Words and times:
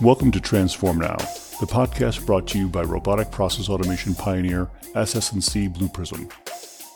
Welcome 0.00 0.30
to 0.30 0.40
Transform 0.40 0.98
Now, 0.98 1.16
the 1.58 1.66
podcast 1.66 2.24
brought 2.24 2.46
to 2.48 2.58
you 2.58 2.68
by 2.68 2.82
robotic 2.82 3.32
process 3.32 3.68
automation 3.68 4.14
pioneer 4.14 4.70
SS&C 4.94 5.66
Blue 5.66 5.88
Prism. 5.88 6.28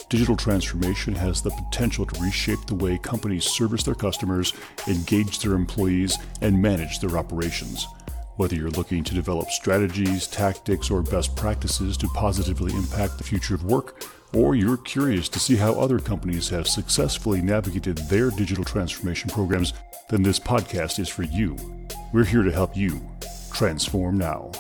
Digital 0.09 0.37
transformation 0.37 1.12
has 1.17 1.43
the 1.43 1.51
potential 1.51 2.07
to 2.07 2.23
reshape 2.23 2.65
the 2.67 2.77
way 2.77 2.99
companies 2.99 3.45
service 3.45 3.83
their 3.83 3.96
customers, 3.96 4.53
engage 4.87 5.41
their 5.41 5.55
employees, 5.55 6.16
and 6.43 6.62
manage 6.62 7.01
their 7.01 7.19
operations. 7.19 7.88
Whether 8.37 8.55
you're 8.55 8.70
looking 8.70 9.03
to 9.03 9.14
develop 9.14 9.50
strategies, 9.50 10.29
tactics, 10.29 10.89
or 10.89 11.03
best 11.03 11.34
practices 11.34 11.96
to 11.96 12.09
positively 12.14 12.73
impact 12.73 13.19
the 13.19 13.25
future 13.25 13.57
of 13.57 13.64
work, 13.64 14.05
or 14.32 14.55
you're 14.55 14.77
curious 14.77 15.29
to 15.30 15.41
see 15.41 15.57
how 15.57 15.73
other 15.73 15.98
companies 15.98 16.48
have 16.50 16.69
successfully 16.69 17.43
navigated 17.43 17.98
their 17.98 18.30
digital 18.30 18.64
transformation 18.64 19.29
programs, 19.29 19.73
then 20.13 20.23
this 20.23 20.39
podcast 20.39 20.99
is 20.99 21.09
for 21.09 21.23
you. 21.23 21.57
We're 22.12 22.27
here 22.27 22.43
to 22.43 22.53
help 22.53 22.77
you 22.77 23.01
transform 23.51 24.19
now. 24.19 24.53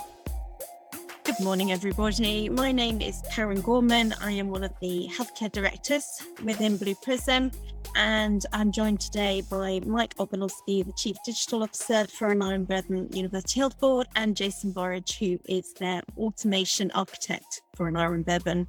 Good 1.24 1.38
morning, 1.40 1.72
everybody. 1.72 2.48
My 2.48 2.72
name 2.72 3.02
is 3.02 3.22
Karen 3.30 3.60
Gorman. 3.60 4.14
I 4.22 4.32
am 4.32 4.48
one 4.48 4.64
of 4.64 4.72
the 4.80 5.10
healthcare 5.12 5.52
directors 5.52 6.22
within 6.42 6.78
Blue 6.78 6.94
Prism, 6.94 7.50
and 7.94 8.46
I'm 8.54 8.72
joined 8.72 9.00
today 9.00 9.42
by 9.42 9.82
Mike 9.84 10.16
Ogonowski, 10.16 10.86
the 10.86 10.92
Chief 10.96 11.16
Digital 11.22 11.64
Officer 11.64 12.06
for 12.06 12.34
Aneurin 12.34 12.66
Bevan 12.66 13.12
University 13.12 13.60
Health 13.60 13.78
Board, 13.78 14.06
and 14.16 14.34
Jason 14.34 14.72
Borage, 14.72 15.18
who 15.18 15.38
is 15.44 15.74
their 15.74 16.00
Automation 16.16 16.90
Architect 16.92 17.60
for 17.76 17.92
Aneurin 17.92 18.24
Bevan. 18.24 18.66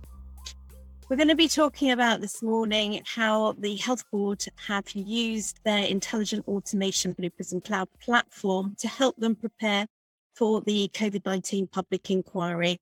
We're 1.14 1.18
going 1.18 1.28
to 1.28 1.36
be 1.36 1.48
talking 1.48 1.92
about 1.92 2.22
this 2.22 2.42
morning 2.42 3.04
how 3.06 3.52
the 3.52 3.76
Health 3.76 4.04
Board 4.10 4.44
have 4.68 4.90
used 4.94 5.60
their 5.64 5.86
intelligent 5.86 6.48
automation 6.48 7.14
Blue 7.14 7.30
Prism 7.30 7.62
Cloud 7.62 7.88
platform 8.02 8.76
to 8.80 8.88
help 8.88 9.18
them 9.18 9.36
prepare 9.36 9.86
for 10.34 10.62
the 10.62 10.90
COVID 10.92 11.24
19 11.24 11.68
public 11.68 12.10
inquiry. 12.10 12.80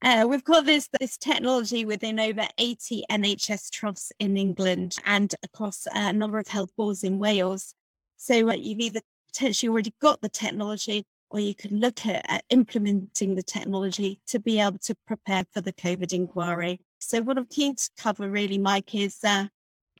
Uh, 0.00 0.24
we've 0.26 0.42
got 0.42 0.64
this, 0.64 0.88
this 0.98 1.18
technology 1.18 1.84
within 1.84 2.18
over 2.18 2.48
80 2.56 3.04
NHS 3.10 3.68
trusts 3.68 4.10
in 4.18 4.38
England 4.38 4.96
and 5.04 5.34
across 5.42 5.86
a 5.92 6.14
number 6.14 6.38
of 6.38 6.48
health 6.48 6.70
boards 6.78 7.04
in 7.04 7.18
Wales. 7.18 7.74
So 8.16 8.48
uh, 8.48 8.54
you've 8.54 8.80
either 8.80 9.00
potentially 9.26 9.68
already 9.68 9.92
got 10.00 10.22
the 10.22 10.30
technology 10.30 11.04
or 11.30 11.40
you 11.40 11.54
can 11.54 11.80
look 11.80 12.06
at, 12.06 12.24
at 12.28 12.44
implementing 12.50 13.34
the 13.34 13.42
technology 13.42 14.20
to 14.28 14.38
be 14.38 14.60
able 14.60 14.78
to 14.78 14.94
prepare 15.06 15.44
for 15.52 15.60
the 15.60 15.72
COVID 15.72 16.12
inquiry. 16.12 16.80
So 16.98 17.20
what 17.22 17.38
I'm 17.38 17.46
keen 17.46 17.76
to 17.76 17.90
cover 17.98 18.30
really, 18.30 18.58
Mike, 18.58 18.94
is 18.94 19.18
uh, 19.24 19.46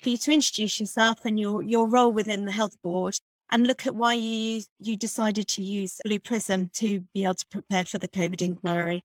for 0.01 0.09
you 0.11 0.17
to 0.19 0.33
introduce 0.33 0.81
yourself 0.81 1.25
and 1.25 1.39
your, 1.39 1.63
your 1.63 1.89
role 1.89 2.13
within 2.13 2.45
the 2.45 2.53
health 2.53 2.81
board 2.83 3.19
and 3.51 3.67
look 3.67 3.87
at 3.87 3.95
why 3.95 4.15
you 4.15 4.63
you 4.81 4.97
decided 4.97 5.49
to 5.49 5.63
use 5.63 6.01
Blue 6.05 6.19
Prism 6.19 6.71
to 6.75 7.01
be 7.15 7.25
able 7.25 7.35
to 7.35 7.47
prepare 7.47 7.85
for 7.85 7.99
the 7.99 8.09
COVID 8.09 8.43
inquiry. 8.43 9.05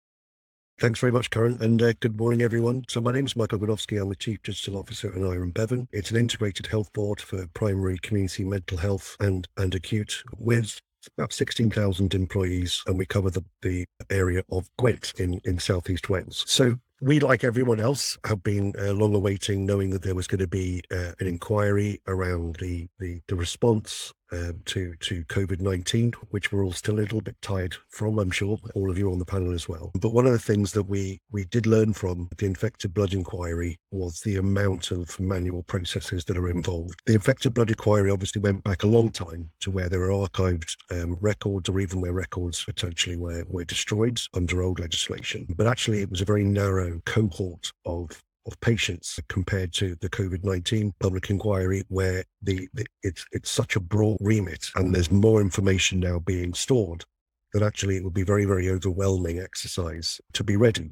Thanks 0.79 1.01
very 1.01 1.11
much, 1.11 1.29
Karen, 1.29 1.57
and 1.59 1.81
uh, 1.81 1.91
good 1.99 2.17
morning, 2.17 2.41
everyone. 2.41 2.85
So 2.87 3.01
my 3.01 3.11
name 3.11 3.25
is 3.25 3.35
Michael 3.35 3.59
Ogonowski. 3.59 4.01
I'm 4.01 4.07
the 4.07 4.15
Chief 4.15 4.41
Digital 4.43 4.79
Officer 4.79 5.09
at 5.09 5.15
Aneurin 5.15 5.53
Bevan. 5.53 5.89
It's 5.91 6.09
an 6.09 6.15
integrated 6.15 6.67
health 6.67 6.93
board 6.93 7.19
for 7.19 7.45
primary 7.47 7.97
community 7.97 8.45
mental 8.45 8.77
health 8.77 9.17
and, 9.19 9.45
and 9.57 9.75
acute 9.75 10.23
with 10.37 10.79
about 11.17 11.33
16,000 11.33 12.13
employees, 12.13 12.83
and 12.87 12.97
we 12.97 13.05
cover 13.05 13.29
the, 13.29 13.43
the 13.61 13.85
area 14.09 14.43
of 14.51 14.69
Gwent 14.77 15.13
in, 15.17 15.39
in 15.45 15.59
southeast 15.59 16.09
Wales. 16.09 16.43
So 16.47 16.75
we, 17.01 17.19
like 17.19 17.43
everyone 17.43 17.79
else, 17.79 18.17
have 18.25 18.43
been 18.43 18.73
uh, 18.77 18.91
long 18.93 19.15
awaiting 19.15 19.65
knowing 19.65 19.91
that 19.91 20.03
there 20.03 20.15
was 20.15 20.27
going 20.27 20.39
to 20.39 20.47
be 20.47 20.83
uh, 20.91 21.13
an 21.19 21.27
inquiry 21.27 22.01
around 22.07 22.57
the, 22.57 22.87
the, 22.99 23.21
the 23.27 23.35
response 23.35 24.13
um, 24.31 24.61
to 24.65 24.95
to 25.01 25.23
COVID 25.25 25.61
nineteen, 25.61 26.13
which 26.29 26.51
we're 26.51 26.63
all 26.63 26.71
still 26.71 26.95
a 26.95 27.01
little 27.01 27.21
bit 27.21 27.35
tired 27.41 27.75
from. 27.89 28.19
I'm 28.19 28.31
sure 28.31 28.57
all 28.75 28.89
of 28.89 28.97
you 28.97 29.11
on 29.11 29.19
the 29.19 29.25
panel 29.25 29.53
as 29.53 29.67
well. 29.67 29.91
But 29.99 30.13
one 30.13 30.25
of 30.25 30.31
the 30.31 30.39
things 30.39 30.71
that 30.73 30.83
we 30.83 31.19
we 31.31 31.45
did 31.45 31.65
learn 31.65 31.93
from 31.93 32.29
the 32.37 32.45
infected 32.45 32.93
blood 32.93 33.13
inquiry 33.13 33.77
was 33.91 34.21
the 34.21 34.37
amount 34.37 34.91
of 34.91 35.19
manual 35.19 35.63
processes 35.63 36.25
that 36.25 36.37
are 36.37 36.49
involved. 36.49 37.01
The 37.05 37.13
infected 37.13 37.53
blood 37.53 37.69
inquiry 37.69 38.11
obviously 38.11 38.41
went 38.41 38.63
back 38.63 38.83
a 38.83 38.87
long 38.87 39.09
time 39.11 39.49
to 39.61 39.71
where 39.71 39.89
there 39.89 40.03
are 40.03 40.27
archived 40.27 40.75
um, 40.91 41.17
records, 41.21 41.69
or 41.69 41.79
even 41.79 42.01
where 42.01 42.13
records 42.13 42.63
potentially 42.63 43.17
were 43.17 43.45
were 43.47 43.65
destroyed 43.65 44.19
under 44.33 44.61
old 44.61 44.79
legislation. 44.79 45.45
But 45.57 45.67
actually, 45.67 46.01
it 46.01 46.09
was 46.09 46.21
a 46.21 46.25
very 46.25 46.43
narrow 46.43 47.01
cohort 47.05 47.71
of 47.85 48.09
of 48.45 48.59
patients 48.61 49.19
compared 49.27 49.73
to 49.73 49.95
the 50.01 50.09
COVID 50.09 50.43
19 50.43 50.93
public 50.99 51.29
inquiry, 51.29 51.83
where 51.89 52.23
the, 52.41 52.67
the, 52.73 52.85
it's, 53.03 53.25
it's 53.31 53.49
such 53.49 53.75
a 53.75 53.79
broad 53.79 54.17
remit 54.21 54.67
and 54.75 54.93
there's 54.93 55.11
more 55.11 55.41
information 55.41 55.99
now 55.99 56.19
being 56.19 56.53
stored 56.53 57.05
that 57.53 57.63
actually 57.63 57.97
it 57.97 58.03
would 58.03 58.13
be 58.13 58.23
very, 58.23 58.45
very 58.45 58.69
overwhelming 58.69 59.39
exercise 59.39 60.21
to 60.33 60.43
be 60.43 60.55
ready. 60.55 60.91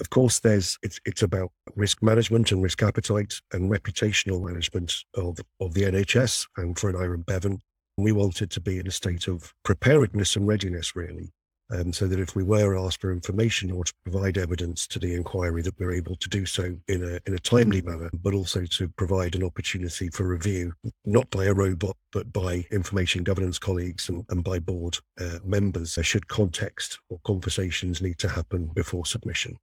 Of 0.00 0.10
course, 0.10 0.40
there's 0.40 0.76
it's 0.82 0.98
it's 1.04 1.22
about 1.22 1.52
risk 1.76 2.02
management 2.02 2.50
and 2.50 2.62
risk 2.62 2.82
appetite 2.82 3.34
and 3.52 3.70
reputational 3.70 4.44
management 4.44 4.92
of, 5.14 5.38
of 5.60 5.72
the 5.74 5.82
NHS 5.82 6.48
and 6.56 6.76
for 6.76 6.90
an 6.90 6.96
Aneurin 6.96 7.24
Bevan. 7.24 7.60
We 7.96 8.10
wanted 8.10 8.50
to 8.50 8.60
be 8.60 8.80
in 8.80 8.88
a 8.88 8.90
state 8.90 9.28
of 9.28 9.54
preparedness 9.62 10.34
and 10.34 10.48
readiness, 10.48 10.96
really, 10.96 11.32
um, 11.70 11.92
so 11.92 12.06
that 12.06 12.20
if 12.20 12.36
we 12.36 12.42
were 12.42 12.76
asked 12.76 13.00
for 13.00 13.12
information 13.12 13.70
or 13.70 13.84
to 13.84 13.92
provide 14.04 14.36
evidence 14.36 14.86
to 14.88 14.98
the 14.98 15.14
inquiry, 15.14 15.62
that 15.62 15.78
we're 15.78 15.94
able 15.94 16.16
to 16.16 16.28
do 16.28 16.44
so 16.46 16.76
in 16.88 17.02
a 17.02 17.20
in 17.26 17.34
a 17.34 17.38
timely 17.38 17.82
manner, 17.82 18.10
but 18.12 18.34
also 18.34 18.64
to 18.66 18.88
provide 18.88 19.34
an 19.34 19.42
opportunity 19.42 20.08
for 20.10 20.26
review, 20.26 20.72
not 21.04 21.28
by 21.30 21.44
a 21.44 21.54
robot, 21.54 21.96
but 22.12 22.32
by 22.32 22.66
information 22.70 23.24
governance 23.24 23.58
colleagues 23.58 24.08
and, 24.08 24.24
and 24.28 24.44
by 24.44 24.58
board 24.58 24.98
uh, 25.20 25.38
members. 25.44 25.98
Should 26.02 26.28
context 26.28 26.98
or 27.08 27.18
conversations 27.24 28.02
need 28.02 28.18
to 28.18 28.28
happen 28.28 28.66
before 28.66 29.06
submission. 29.06 29.56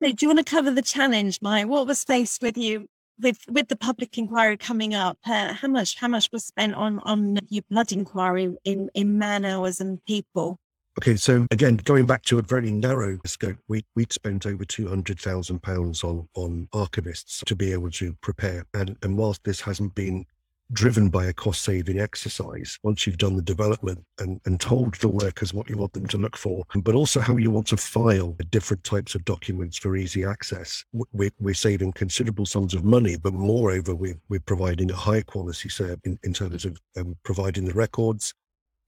do 0.00 0.14
you 0.20 0.28
want 0.28 0.38
to 0.38 0.44
cover 0.44 0.72
the 0.72 0.82
challenge, 0.82 1.38
Mike? 1.40 1.68
What 1.68 1.86
was 1.86 2.02
faced 2.02 2.42
with 2.42 2.56
you 2.56 2.88
with 3.20 3.38
with 3.48 3.68
the 3.68 3.76
public 3.76 4.18
inquiry 4.18 4.56
coming 4.56 4.94
up? 4.94 5.18
Uh, 5.24 5.52
how 5.52 5.68
much 5.68 5.96
how 5.96 6.08
much 6.08 6.30
was 6.32 6.44
spent 6.44 6.74
on 6.74 6.98
on 7.00 7.38
your 7.48 7.62
blood 7.70 7.92
inquiry 7.92 8.54
in 8.64 8.90
in 8.94 9.18
man 9.18 9.44
hours 9.44 9.80
and 9.80 10.04
people? 10.04 10.58
Okay, 10.98 11.16
so 11.16 11.46
again, 11.50 11.76
going 11.76 12.04
back 12.04 12.22
to 12.24 12.38
a 12.38 12.42
very 12.42 12.70
narrow 12.70 13.18
scope, 13.24 13.56
we, 13.66 13.82
we'd 13.96 14.12
spent 14.12 14.44
over 14.44 14.62
£200,000 14.62 16.04
on, 16.04 16.28
on 16.34 16.68
archivists 16.74 17.42
to 17.44 17.56
be 17.56 17.72
able 17.72 17.90
to 17.92 18.12
prepare. 18.20 18.66
And, 18.74 18.96
and 19.02 19.16
whilst 19.16 19.42
this 19.42 19.62
hasn't 19.62 19.94
been 19.94 20.26
driven 20.72 21.08
by 21.08 21.26
a 21.26 21.32
cost 21.32 21.62
saving 21.62 21.98
exercise, 21.98 22.78
once 22.82 23.06
you've 23.06 23.16
done 23.16 23.36
the 23.36 23.42
development 23.42 24.04
and, 24.18 24.38
and 24.44 24.60
told 24.60 24.94
the 24.96 25.08
workers 25.08 25.54
what 25.54 25.68
you 25.70 25.78
want 25.78 25.94
them 25.94 26.06
to 26.08 26.18
look 26.18 26.36
for, 26.36 26.62
but 26.76 26.94
also 26.94 27.20
how 27.20 27.38
you 27.38 27.50
want 27.50 27.66
to 27.68 27.76
file 27.78 28.36
different 28.50 28.84
types 28.84 29.14
of 29.14 29.24
documents 29.24 29.78
for 29.78 29.96
easy 29.96 30.24
access, 30.24 30.84
we're, 31.12 31.30
we're 31.40 31.54
saving 31.54 31.92
considerable 31.92 32.44
sums 32.44 32.74
of 32.74 32.84
money, 32.84 33.16
but 33.16 33.32
moreover, 33.32 33.94
we're, 33.94 34.20
we're 34.28 34.40
providing 34.40 34.90
a 34.90 34.96
high 34.96 35.22
quality 35.22 35.70
service 35.70 36.00
in, 36.04 36.18
in 36.22 36.34
terms 36.34 36.66
of 36.66 36.78
um, 36.98 37.16
providing 37.22 37.64
the 37.64 37.74
records 37.74 38.34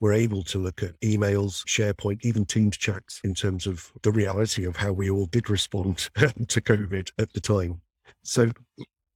we're 0.05 0.13
able 0.13 0.43
to 0.43 0.59
look 0.59 0.83
at 0.83 1.01
emails, 1.01 1.65
SharePoint, 1.65 2.27
even 2.27 2.45
Teams 2.45 2.77
chats 2.77 3.23
in 3.25 3.33
terms 3.33 3.67
of 3.67 3.91
the 4.03 4.13
reality 4.13 4.67
of 4.67 4.77
how 4.77 4.93
we 4.93 5.09
all 5.09 5.25
did 5.25 5.49
respond 5.49 5.97
to 6.17 6.61
COVID 6.61 7.11
at 7.19 7.33
the 7.33 7.41
time. 7.41 7.81
So 8.23 8.51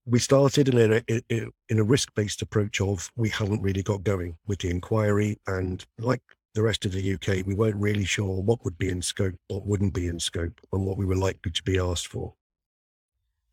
we 0.06 0.19
started 0.19 0.71
in 0.71 1.03
a, 1.06 1.53
in 1.69 1.78
a 1.78 1.84
risk-based 1.84 2.41
approach 2.41 2.81
of 2.81 3.12
we 3.16 3.28
haven't 3.28 3.60
really 3.60 3.82
got 3.82 4.03
going 4.03 4.38
with 4.47 4.60
the 4.60 4.71
inquiry 4.71 5.38
and 5.47 5.84
like 5.98 6.22
the 6.54 6.62
rest 6.62 6.87
of 6.87 6.93
the 6.93 7.12
UK, 7.12 7.47
we 7.47 7.54
weren't 7.54 7.77
really 7.77 8.06
sure 8.06 8.41
what 8.41 8.65
would 8.65 8.78
be 8.78 8.88
in 8.88 9.03
scope, 9.03 9.34
what 9.48 9.66
wouldn't 9.66 9.93
be 9.93 10.06
in 10.06 10.19
scope, 10.19 10.59
and 10.72 10.87
what 10.87 10.97
we 10.97 11.04
were 11.04 11.16
likely 11.16 11.53
to 11.53 11.62
be 11.65 11.78
asked 11.78 12.06
for. 12.06 12.32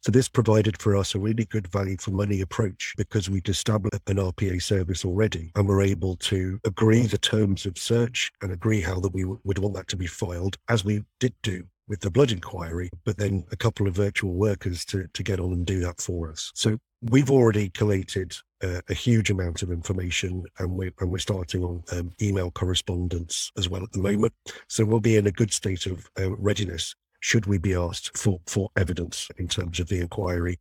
So 0.05 0.11
this 0.11 0.29
provided 0.29 0.79
for 0.79 0.95
us 0.95 1.16
a 1.16 1.19
really 1.19 1.45
good 1.45 1.66
value 1.66 1.97
for 1.99 2.11
money 2.11 2.41
approach 2.41 2.93
because 2.95 3.27
we'd 3.27 3.49
established 3.49 4.03
an 4.05 4.17
RPA 4.17 4.61
service 4.61 5.03
already 5.03 5.51
and 5.55 5.67
we're 5.67 5.81
able 5.81 6.15
to 6.18 6.59
agree 6.63 7.07
the 7.07 7.18
terms 7.18 7.65
of 7.65 7.75
search 7.75 8.31
and 8.44 8.51
agree 8.51 8.81
how 8.81 9.00
that 9.00 9.15
we 9.15 9.24
w- 9.24 9.39
would 9.45 9.57
want 9.57 9.74
that 9.74 9.88
to 9.88 9.97
be 9.97 10.06
filed 10.06 10.57
as 10.69 10.85
we 10.85 11.03
did 11.19 11.33
do 11.41 11.63
with 11.88 12.01
the 12.01 12.12
blood 12.12 12.31
inquiry, 12.31 12.91
but 13.03 13.18
then 13.18 13.45
a 13.51 13.56
couple 13.56 13.88
of 13.88 13.95
virtual 13.95 14.33
workers 14.33 14.85
to, 14.85 15.07
to 15.13 15.24
get 15.24 15.39
on 15.39 15.51
and 15.53 15.65
do 15.65 15.80
that 15.80 16.00
for 16.00 16.30
us. 16.30 16.51
So 16.53 16.77
we've 17.01 17.31
already 17.31 17.69
collated 17.69 18.35
uh, 18.63 18.81
a 18.88 18.94
huge 18.94 19.31
amount 19.31 19.63
of 19.63 19.71
information 19.71 20.44
and 20.59 20.69
we're, 20.69 20.94
and 21.00 21.12
we're 21.12 21.18
starting 21.18 21.63
on 21.63 21.83
um, 21.91 22.12
email 22.21 22.51
correspondence 22.51 23.51
as 23.57 23.69
well 23.69 23.81
at 23.81 23.91
the 23.91 24.01
moment. 24.01 24.33
So 24.68 24.85
we'll 24.85 25.00
be 25.00 25.15
in 25.15 25.25
a 25.25 25.31
good 25.31 25.51
state 25.51 25.88
of 25.88 26.07
uh, 26.19 26.35
readiness 26.35 26.94
should 27.19 27.45
we 27.45 27.57
be 27.57 27.73
asked 27.73 28.17
for, 28.17 28.39
for 28.45 28.69
evidence 28.75 29.29
in 29.38 29.47
terms 29.47 29.79
of 29.79 29.88
the 29.88 30.00
inquiry. 30.00 30.59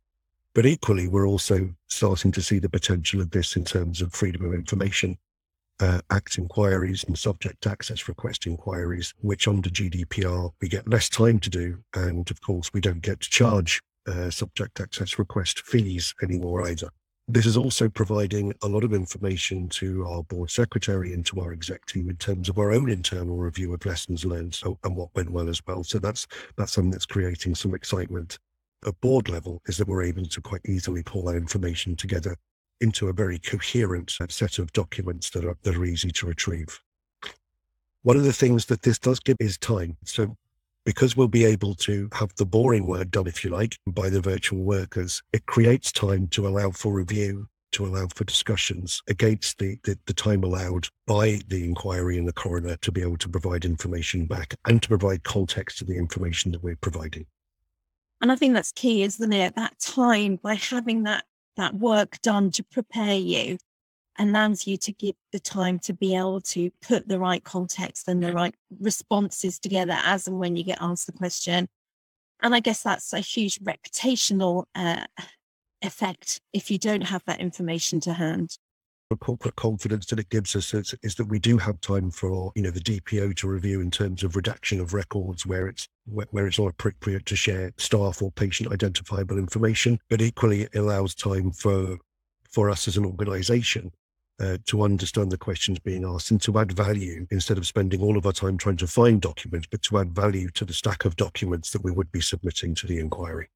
But 0.53 0.65
equally, 0.65 1.07
we're 1.07 1.27
also 1.27 1.73
starting 1.87 2.31
to 2.31 2.41
see 2.41 2.59
the 2.59 2.69
potential 2.69 3.21
of 3.21 3.31
this 3.31 3.55
in 3.55 3.65
terms 3.65 4.01
of 4.01 4.13
freedom 4.13 4.45
of 4.45 4.53
information 4.53 5.17
uh, 5.79 5.99
Act 6.09 6.37
inquiries 6.37 7.03
and 7.03 7.17
subject 7.17 7.67
access 7.67 8.07
request 8.07 8.47
inquiries, 8.47 9.13
which 9.21 9.47
under 9.47 9.69
GDPR 9.69 10.51
we 10.61 10.69
get 10.69 10.87
less 10.87 11.09
time 11.09 11.39
to 11.39 11.49
do. 11.49 11.79
And 11.93 12.29
of 12.31 12.41
course, 12.41 12.71
we 12.73 12.81
don't 12.81 13.01
get 13.01 13.19
to 13.19 13.29
charge 13.29 13.81
uh, 14.07 14.29
subject 14.29 14.79
access 14.79 15.19
request 15.19 15.61
fees 15.61 16.13
anymore 16.21 16.67
either. 16.67 16.89
This 17.27 17.47
is 17.47 17.57
also 17.57 17.89
providing 17.89 18.53
a 18.61 18.67
lot 18.67 18.83
of 18.83 18.93
information 18.93 19.67
to 19.69 20.05
our 20.05 20.21
board 20.21 20.51
secretary 20.51 21.11
and 21.11 21.25
to 21.25 21.39
our 21.41 21.51
exec 21.51 21.83
team 21.87 22.07
in 22.07 22.17
terms 22.17 22.49
of 22.49 22.59
our 22.59 22.71
own 22.71 22.87
internal 22.87 23.37
review 23.37 23.73
of 23.73 23.83
lessons 23.83 24.23
learned 24.23 24.59
and 24.83 24.95
what 24.95 25.15
went 25.15 25.31
well 25.31 25.49
as 25.49 25.59
well. 25.65 25.83
So 25.83 25.97
that's 25.97 26.27
that's 26.55 26.73
something 26.73 26.91
that's 26.91 27.07
creating 27.07 27.55
some 27.55 27.73
excitement 27.73 28.37
at 28.85 29.01
board 29.01 29.27
level 29.27 29.59
is 29.65 29.77
that 29.77 29.87
we're 29.87 30.03
able 30.03 30.25
to 30.25 30.41
quite 30.41 30.61
easily 30.67 31.01
pull 31.01 31.23
that 31.25 31.35
information 31.35 31.95
together 31.95 32.35
into 32.79 33.07
a 33.07 33.13
very 33.13 33.39
coherent 33.39 34.15
set 34.29 34.59
of 34.59 34.71
documents 34.73 35.31
that 35.31 35.45
are 35.45 35.57
that 35.63 35.75
are 35.75 35.85
easy 35.85 36.11
to 36.11 36.27
retrieve. 36.27 36.79
One 38.03 38.17
of 38.17 38.23
the 38.23 38.33
things 38.33 38.67
that 38.67 38.83
this 38.83 38.99
does 38.99 39.19
give 39.19 39.37
is 39.39 39.57
time. 39.57 39.97
So 40.03 40.37
because 40.85 41.17
we'll 41.17 41.27
be 41.27 41.43
able 41.43 41.75
to 41.75 42.07
have 42.13 42.33
the 42.35 42.45
boring 42.45 42.85
work 42.85 43.09
done, 43.09 43.27
if 43.27 43.43
you 43.43 43.49
like, 43.49 43.77
by 43.87 44.09
the 44.09 44.21
virtual 44.21 44.63
workers, 44.63 45.21
it 45.33 45.45
creates 45.47 45.91
time 45.91 46.27
to 46.27 46.47
allow 46.47 46.71
for 46.71 46.93
review, 46.93 47.47
to 47.71 47.85
allow 47.85 48.07
for 48.15 48.23
discussions 48.23 49.01
against 49.07 49.57
the, 49.57 49.77
the, 49.83 49.97
the, 50.05 50.13
time 50.13 50.43
allowed 50.43 50.87
by 51.07 51.41
the 51.47 51.65
inquiry 51.65 52.17
and 52.17 52.27
the 52.27 52.33
coroner 52.33 52.77
to 52.77 52.91
be 52.91 53.01
able 53.01 53.17
to 53.17 53.27
provide 53.27 53.65
information 53.65 54.25
back 54.25 54.55
and 54.65 54.81
to 54.81 54.87
provide 54.87 55.23
context 55.23 55.79
to 55.79 55.85
the 55.85 55.97
information 55.97 56.51
that 56.51 56.63
we're 56.63 56.77
providing. 56.77 57.25
And 58.21 58.31
I 58.31 58.35
think 58.35 58.53
that's 58.53 58.71
key, 58.71 59.03
isn't 59.03 59.33
it? 59.33 59.55
That 59.55 59.77
time 59.79 60.37
by 60.37 60.55
having 60.55 61.03
that 61.03 61.25
that 61.57 61.73
work 61.73 62.19
done 62.21 62.51
to 62.51 62.63
prepare 62.63 63.15
you 63.15 63.57
allows 64.17 64.65
you 64.65 64.77
to 64.77 64.91
give 64.91 65.15
the 65.31 65.39
time 65.39 65.79
to 65.79 65.93
be 65.93 66.15
able 66.15 66.41
to 66.41 66.71
put 66.81 67.07
the 67.07 67.19
right 67.19 67.43
context 67.43 68.07
and 68.07 68.23
the 68.23 68.33
right 68.33 68.55
responses 68.79 69.59
together 69.59 69.97
as 70.03 70.27
and 70.27 70.39
when 70.39 70.55
you 70.55 70.63
get 70.63 70.77
asked 70.81 71.07
the 71.07 71.11
question. 71.11 71.67
And 72.41 72.53
I 72.53 72.59
guess 72.59 72.83
that's 72.83 73.13
a 73.13 73.19
huge 73.19 73.59
reputational 73.59 74.65
uh, 74.75 75.05
effect 75.81 76.41
if 76.53 76.69
you 76.71 76.77
don't 76.77 77.03
have 77.03 77.23
that 77.25 77.39
information 77.39 77.99
to 78.01 78.13
hand 78.13 78.57
the 79.09 79.15
corporate 79.15 79.55
confidence 79.55 80.07
that 80.07 80.19
it 80.19 80.29
gives 80.29 80.55
us 80.55 80.73
is, 80.73 80.95
is, 81.03 81.15
that 81.15 81.27
we 81.27 81.37
do 81.37 81.57
have 81.57 81.79
time 81.79 82.09
for 82.09 82.51
you 82.55 82.63
know 82.63 82.71
the 82.71 82.79
DPO 82.79 83.35
to 83.35 83.47
review 83.47 83.79
in 83.79 83.91
terms 83.91 84.23
of 84.23 84.35
redaction 84.35 84.79
of 84.79 84.93
records 84.93 85.45
where 85.45 85.67
it's 85.67 85.87
where, 86.05 86.25
where 86.31 86.47
it's 86.47 86.57
not 86.57 86.69
appropriate 86.69 87.25
to 87.27 87.35
share 87.35 87.71
staff 87.77 88.21
or 88.21 88.31
patient 88.31 88.71
identifiable 88.71 89.37
information, 89.37 89.99
but 90.09 90.21
equally 90.21 90.63
it 90.63 90.75
allows 90.75 91.13
time 91.13 91.51
for 91.51 91.97
for 92.49 92.69
us 92.69 92.87
as 92.87 92.97
an 92.97 93.05
organisation 93.05 93.91
uh, 94.39 94.57
to 94.65 94.81
understand 94.81 95.31
the 95.31 95.37
questions 95.37 95.79
being 95.79 96.05
asked 96.05 96.31
and 96.31 96.41
to 96.41 96.57
add 96.59 96.71
value 96.71 97.25
instead 97.31 97.57
of 97.57 97.67
spending 97.67 98.01
all 98.01 98.17
of 98.17 98.25
our 98.25 98.31
time 98.31 98.57
trying 98.57 98.77
to 98.77 98.87
find 98.87 99.21
documents, 99.21 99.67
but 99.69 99.81
to 99.83 99.97
add 99.97 100.13
value 100.13 100.49
to 100.49 100.65
the 100.65 100.73
stack 100.73 101.05
of 101.05 101.15
documents 101.15 101.71
that 101.71 101.83
we 101.83 101.91
would 101.91 102.11
be 102.11 102.21
submitting 102.21 102.75
to 102.75 102.87
the 102.87 102.99
inquiry. 102.99 103.49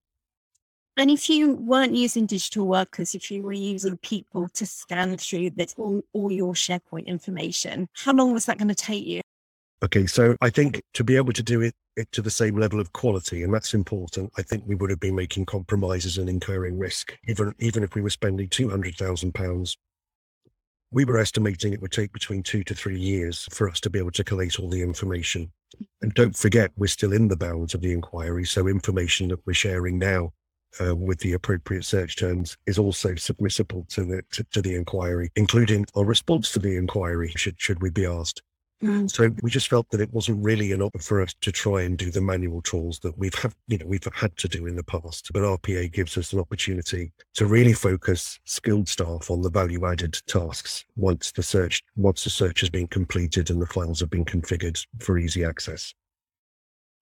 And 0.97 1.09
if 1.09 1.29
you 1.29 1.53
weren't 1.53 1.95
using 1.95 2.25
digital 2.25 2.67
workers, 2.67 3.15
if 3.15 3.31
you 3.31 3.41
were 3.41 3.53
using 3.53 3.97
people 3.97 4.49
to 4.49 4.65
scan 4.65 5.15
through 5.17 5.51
that 5.51 5.73
all, 5.77 6.01
all 6.11 6.31
your 6.31 6.53
SharePoint 6.53 7.05
information, 7.05 7.87
how 7.93 8.13
long 8.13 8.33
was 8.33 8.45
that 8.47 8.57
going 8.57 8.67
to 8.67 8.75
take 8.75 9.05
you? 9.05 9.21
Okay, 9.81 10.07
so 10.07 10.35
I 10.41 10.49
think 10.49 10.81
to 10.95 11.05
be 11.05 11.15
able 11.15 11.31
to 11.31 11.41
do 11.41 11.61
it, 11.61 11.73
it 11.95 12.11
to 12.11 12.21
the 12.21 12.29
same 12.29 12.57
level 12.57 12.81
of 12.81 12.91
quality, 12.91 13.43
and 13.43 13.53
that's 13.53 13.73
important. 13.73 14.29
I 14.37 14.41
think 14.41 14.65
we 14.67 14.75
would 14.75 14.89
have 14.89 14.99
been 14.99 15.15
making 15.15 15.45
compromises 15.45 16.17
and 16.17 16.27
incurring 16.27 16.77
risk, 16.77 17.17
even 17.29 17.55
even 17.59 17.83
if 17.83 17.95
we 17.95 18.01
were 18.01 18.09
spending 18.09 18.49
two 18.49 18.69
hundred 18.69 18.97
thousand 18.97 19.33
pounds 19.33 19.77
we 20.91 21.05
were 21.05 21.17
estimating 21.17 21.73
it 21.73 21.81
would 21.81 21.91
take 21.91 22.11
between 22.11 22.43
two 22.43 22.63
to 22.63 22.73
three 22.73 22.99
years 22.99 23.47
for 23.51 23.69
us 23.69 23.79
to 23.81 23.89
be 23.89 23.99
able 23.99 24.11
to 24.11 24.23
collate 24.23 24.59
all 24.59 24.69
the 24.69 24.81
information. 24.81 25.51
And 26.01 26.13
don't 26.13 26.35
forget, 26.35 26.71
we're 26.77 26.87
still 26.87 27.13
in 27.13 27.27
the 27.27 27.37
bounds 27.37 27.73
of 27.73 27.81
the 27.81 27.91
inquiry. 27.91 28.45
So 28.45 28.67
information 28.67 29.27
that 29.29 29.45
we're 29.45 29.53
sharing 29.53 29.99
now 29.99 30.33
uh, 30.81 30.95
with 30.95 31.19
the 31.19 31.33
appropriate 31.33 31.85
search 31.85 32.15
terms 32.15 32.57
is 32.65 32.79
also 32.79 33.13
submissible 33.13 33.87
to 33.89 34.03
the 34.03 34.21
to, 34.31 34.43
to, 34.51 34.61
the 34.61 34.75
inquiry, 34.75 35.31
including 35.35 35.85
our 35.95 36.05
response 36.05 36.51
to 36.51 36.59
the 36.59 36.75
inquiry, 36.75 37.31
should 37.35 37.59
should 37.59 37.81
we 37.81 37.89
be 37.89 38.05
asked. 38.05 38.41
Mm. 38.83 39.11
So 39.11 39.29
we 39.41 39.49
just 39.49 39.67
felt 39.67 39.89
that 39.89 39.99
it 39.99 40.13
wasn't 40.13 40.43
really 40.43 40.71
an 40.71 40.81
option 40.81 41.01
for 41.01 41.21
us 41.21 41.33
to 41.41 41.51
try 41.51 41.81
and 41.81 41.97
do 41.97 42.11
the 42.11 42.21
manual 42.21 42.61
tools 42.61 42.99
that 42.99 43.17
we've 43.17 43.35
had, 43.35 43.53
you 43.67 43.77
know, 43.77 43.85
we've 43.85 44.07
had 44.13 44.35
to 44.37 44.47
do 44.47 44.67
in 44.67 44.75
the 44.75 44.83
past. 44.83 45.31
But 45.33 45.43
RPA 45.43 45.91
gives 45.91 46.17
us 46.17 46.31
an 46.31 46.39
opportunity 46.39 47.11
to 47.33 47.45
really 47.45 47.73
focus 47.73 48.39
skilled 48.45 48.87
staff 48.87 49.29
on 49.29 49.41
the 49.41 49.49
value 49.49 49.85
added 49.85 50.17
tasks 50.27 50.85
once 50.95 51.31
the 51.31 51.43
search 51.43 51.83
once 51.97 52.23
the 52.23 52.29
search 52.29 52.61
has 52.61 52.69
been 52.69 52.87
completed 52.87 53.49
and 53.49 53.61
the 53.61 53.65
files 53.65 53.99
have 53.99 54.09
been 54.09 54.25
configured 54.25 54.85
for 54.99 55.17
easy 55.17 55.43
access. 55.43 55.93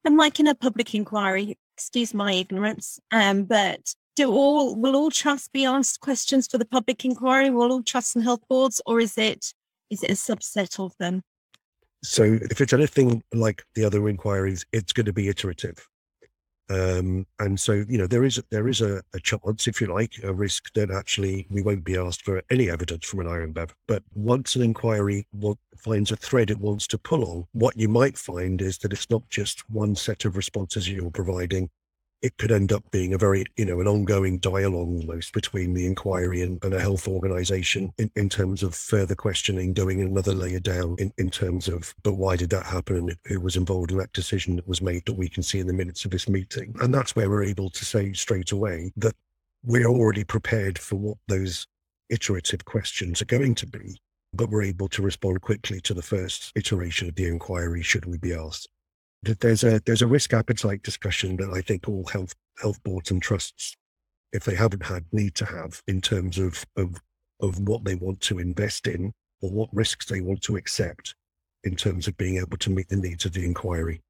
And 0.04 0.18
like 0.18 0.40
in 0.40 0.48
a 0.48 0.56
public 0.56 0.96
inquiry, 0.96 1.58
excuse 1.76 2.14
my 2.14 2.32
ignorance, 2.34 3.00
um, 3.12 3.44
but 3.44 3.94
do 4.16 4.32
all 4.32 4.76
will 4.76 4.96
all 4.96 5.12
trusts 5.12 5.48
be 5.48 5.66
asked 5.66 6.00
questions 6.00 6.48
for 6.48 6.58
the 6.58 6.66
public 6.66 7.06
inquiry? 7.06 7.52
Will 7.52 7.72
all 7.72 7.84
trusts 7.84 8.16
and 8.16 8.24
health 8.24 8.42
boards, 8.50 8.82
or 8.88 9.00
is 9.00 9.16
it 9.18 9.54
is 9.92 10.02
it 10.02 10.10
a 10.10 10.14
subset 10.14 10.80
of 10.84 10.98
them? 10.98 11.22
So 12.04 12.24
if 12.24 12.62
it's 12.62 12.74
anything 12.74 13.24
like 13.34 13.64
the 13.76 13.84
other 13.84 14.08
inquiries, 14.08 14.66
it's 14.72 14.94
going 14.94 15.06
to 15.06 15.14
be 15.14 15.30
iterative. 15.30 15.88
Um, 16.70 17.26
and 17.40 17.58
so, 17.58 17.86
you 17.88 17.98
know, 17.98 18.08
there 18.08 18.26
is 18.26 18.42
there 18.50 18.68
is 18.68 18.82
a, 18.82 19.02
a, 19.14 19.20
chance, 19.22 19.68
if 19.68 19.80
you 19.80 19.88
like, 19.88 20.16
a 20.24 20.34
risk 20.34 20.74
that 20.74 20.92
actually 20.92 21.48
we 21.50 21.62
won't 21.62 21.86
be 21.86 21.98
asked 21.98 22.24
for 22.24 22.42
any 22.50 22.70
evidence 22.70 23.06
from 23.06 23.22
an 23.22 23.28
iron 23.28 23.54
bev. 23.54 23.74
But 23.88 24.04
once 24.14 24.56
an 24.56 24.64
inquiry 24.64 25.28
finds 25.78 26.12
a 26.12 26.18
thread 26.18 26.52
it 26.52 26.60
wants 26.60 26.86
to 26.88 26.98
pull 26.98 27.24
on, 27.24 27.46
what 27.54 27.78
you 27.78 27.88
might 27.88 28.18
find 28.18 28.62
is 28.62 28.80
that 28.80 28.92
it's 28.92 29.10
not 29.10 29.24
just 29.30 29.70
one 29.70 29.96
set 29.96 30.26
of 30.26 30.36
responses 30.36 30.90
you're 30.90 31.10
providing, 31.10 31.70
it 32.22 32.38
could 32.38 32.52
end 32.52 32.72
up 32.72 32.84
being 32.92 33.14
a 33.14 33.18
very, 33.18 33.46
you 33.58 33.66
know, 33.66 33.80
an 33.80 33.88
ongoing 33.88 34.40
dialogue 34.40 34.88
almost 34.88 35.34
between 35.34 35.74
the 35.74 35.86
inquiry 35.86 36.42
and, 36.42 36.64
and 36.64 36.74
a 36.74 36.80
health 36.80 37.08
organization 37.08 37.92
in, 37.98 38.10
in, 38.16 38.28
terms 38.28 38.64
of 38.64 38.74
further 38.74 39.14
questioning, 39.14 39.74
going 39.74 40.02
another 40.02 40.34
layer 40.34 40.60
down 40.60 40.96
in, 40.98 41.14
in 41.18 41.30
terms 41.30 41.68
of, 41.68 41.94
but 42.04 42.14
why 42.14 42.36
did 42.36 42.50
that 42.50 42.66
happen 42.66 42.98
and 42.98 43.16
who 43.26 43.40
was 43.40 43.56
involved 43.56 43.92
in 43.92 43.98
that 43.98 44.14
decision 44.14 44.56
that 44.56 44.68
was 44.68 44.82
made 44.82 45.06
that 45.06 45.14
we 45.14 45.30
can 45.30 45.44
see 45.44 45.60
in 45.60 45.68
the 45.68 45.74
minutes 45.74 46.06
of 46.06 46.12
this 46.12 46.28
meeting. 46.28 46.76
And 46.82 46.94
that's 46.94 47.16
where 47.16 47.30
we're 47.30 47.44
able 47.44 47.70
to 47.70 47.86
say 47.86 48.14
straight 48.14 48.52
away 48.52 48.92
that 48.98 49.16
we're 49.64 49.88
already 49.88 50.24
prepared 50.24 50.80
for 50.80 50.96
what 50.96 51.18
those 51.28 51.68
iterative 52.10 52.66
questions 52.66 53.22
are 53.22 53.26
going 53.26 53.54
to 53.56 53.68
be, 53.68 54.00
but 54.34 54.50
we're 54.50 54.64
able 54.64 54.88
to 54.90 55.04
respond 55.04 55.42
quickly 55.42 55.80
to 55.82 55.94
the 55.94 56.02
first 56.02 56.52
iteration 56.56 57.08
of 57.08 57.16
the 57.16 57.28
inquiry 57.28 57.84
should 57.84 58.06
we 58.06 58.18
be 58.18 58.34
asked 58.34 58.70
there's 59.24 59.64
a 59.64 59.82
there's 59.86 60.02
a 60.02 60.08
risk 60.08 60.34
appetite 60.34 60.84
discussion 60.84 61.38
that 61.38 61.50
I 61.50 61.62
think 61.62 61.88
all 61.88 62.06
health 62.06 62.36
health 62.62 62.82
boards 62.84 63.12
and 63.12 63.22
trusts, 63.22 63.76
if 64.32 64.44
they 64.44 64.56
haven't 64.56 64.84
had, 64.84 65.06
need 65.12 65.36
to 65.36 65.46
have 65.46 65.82
in 65.88 66.02
terms 66.02 66.38
of 66.38 66.66
of 66.76 67.02
of 67.40 67.60
what 67.68 67.84
they 67.84 67.96
want 67.96 68.22
to 68.22 68.40
invest 68.40 68.88
in 68.88 69.14
or 69.42 69.52
what 69.52 69.70
risks 69.74 70.06
they 70.08 70.22
want 70.22 70.42
to 70.42 70.56
accept 70.56 71.16
in 71.64 71.76
terms 71.76 72.08
of 72.08 72.18
being 72.18 72.38
able 72.38 72.58
to 72.58 72.70
meet 72.70 72.90
the 72.90 72.96
needs 72.96 73.26
of 73.26 73.34
the 73.34 73.44
inquiry. 73.44 74.02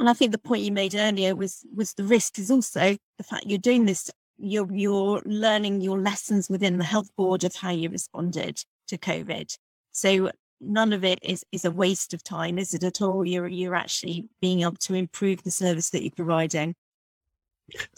And 0.00 0.08
I 0.08 0.12
think 0.12 0.32
the 0.32 0.38
point 0.38 0.62
you 0.62 0.72
made 0.72 0.94
earlier 0.94 1.34
was 1.34 1.64
was 1.74 1.94
the 1.94 2.04
risk 2.04 2.38
is 2.38 2.50
also 2.50 2.96
the 3.16 3.24
fact 3.24 3.46
you're 3.46 3.58
doing 3.58 3.86
this, 3.86 4.10
you're 4.38 4.72
you're 4.72 5.22
learning 5.24 5.80
your 5.80 5.98
lessons 5.98 6.48
within 6.48 6.78
the 6.78 6.84
health 6.84 7.10
board 7.16 7.44
of 7.44 7.54
how 7.56 7.70
you 7.70 7.90
responded 7.90 8.62
to 8.88 8.98
COVID. 8.98 9.56
So 9.92 10.30
none 10.60 10.92
of 10.92 11.04
it 11.04 11.18
is, 11.22 11.44
is 11.52 11.64
a 11.64 11.70
waste 11.70 12.14
of 12.14 12.22
time, 12.22 12.58
is 12.58 12.74
it 12.74 12.84
at 12.84 13.00
all? 13.00 13.26
You're 13.26 13.48
you're 13.48 13.74
actually 13.74 14.28
being 14.40 14.62
able 14.62 14.76
to 14.76 14.94
improve 14.94 15.42
the 15.42 15.50
service 15.50 15.90
that 15.90 16.02
you're 16.02 16.12
providing. 16.12 16.74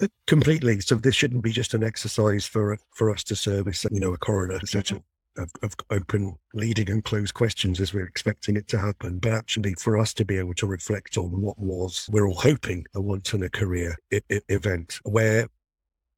Uh, 0.02 0.08
completely. 0.26 0.80
So 0.80 0.96
this 0.96 1.14
shouldn't 1.14 1.44
be 1.44 1.52
just 1.52 1.74
an 1.74 1.84
exercise 1.84 2.44
for 2.44 2.76
for 2.94 3.10
us 3.10 3.22
to 3.24 3.36
service, 3.36 3.86
you 3.90 4.00
know, 4.00 4.12
a 4.12 4.18
coroner 4.18 4.60
such 4.64 4.92
of, 5.36 5.50
of 5.62 5.74
open 5.90 6.36
leading 6.54 6.90
and 6.90 7.04
closed 7.04 7.34
questions 7.34 7.80
as 7.80 7.94
we're 7.94 8.06
expecting 8.06 8.56
it 8.56 8.68
to 8.68 8.78
happen, 8.78 9.18
but 9.18 9.32
actually 9.32 9.74
for 9.74 9.98
us 9.98 10.12
to 10.14 10.24
be 10.24 10.36
able 10.36 10.54
to 10.54 10.66
reflect 10.66 11.16
on 11.16 11.40
what 11.40 11.58
was, 11.58 12.08
we're 12.10 12.26
all 12.26 12.34
hoping 12.34 12.84
a 12.94 13.00
once 13.00 13.32
in 13.32 13.42
a 13.42 13.48
career 13.48 13.96
I- 14.12 14.22
I 14.30 14.40
event 14.48 14.98
where 15.04 15.48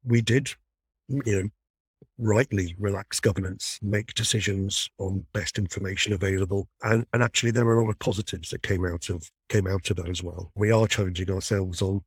we 0.03 0.21
did, 0.21 0.49
you 1.07 1.43
know, 1.43 1.49
rightly 2.17 2.75
relax 2.79 3.19
governance, 3.19 3.79
make 3.81 4.13
decisions 4.13 4.89
on 4.99 5.25
best 5.33 5.57
information 5.57 6.13
available. 6.13 6.67
And, 6.83 7.05
and 7.13 7.23
actually 7.23 7.51
there 7.51 7.67
are 7.67 7.79
a 7.79 7.83
lot 7.83 7.89
of 7.89 7.99
positives 7.99 8.49
that 8.49 8.63
came 8.63 8.85
out 8.85 9.09
of 9.09 9.29
came 9.49 9.67
out 9.67 9.89
of 9.89 9.97
that 9.97 10.09
as 10.09 10.23
well. 10.23 10.51
We 10.55 10.71
are 10.71 10.87
challenging 10.87 11.29
ourselves 11.29 11.81
on 11.81 12.01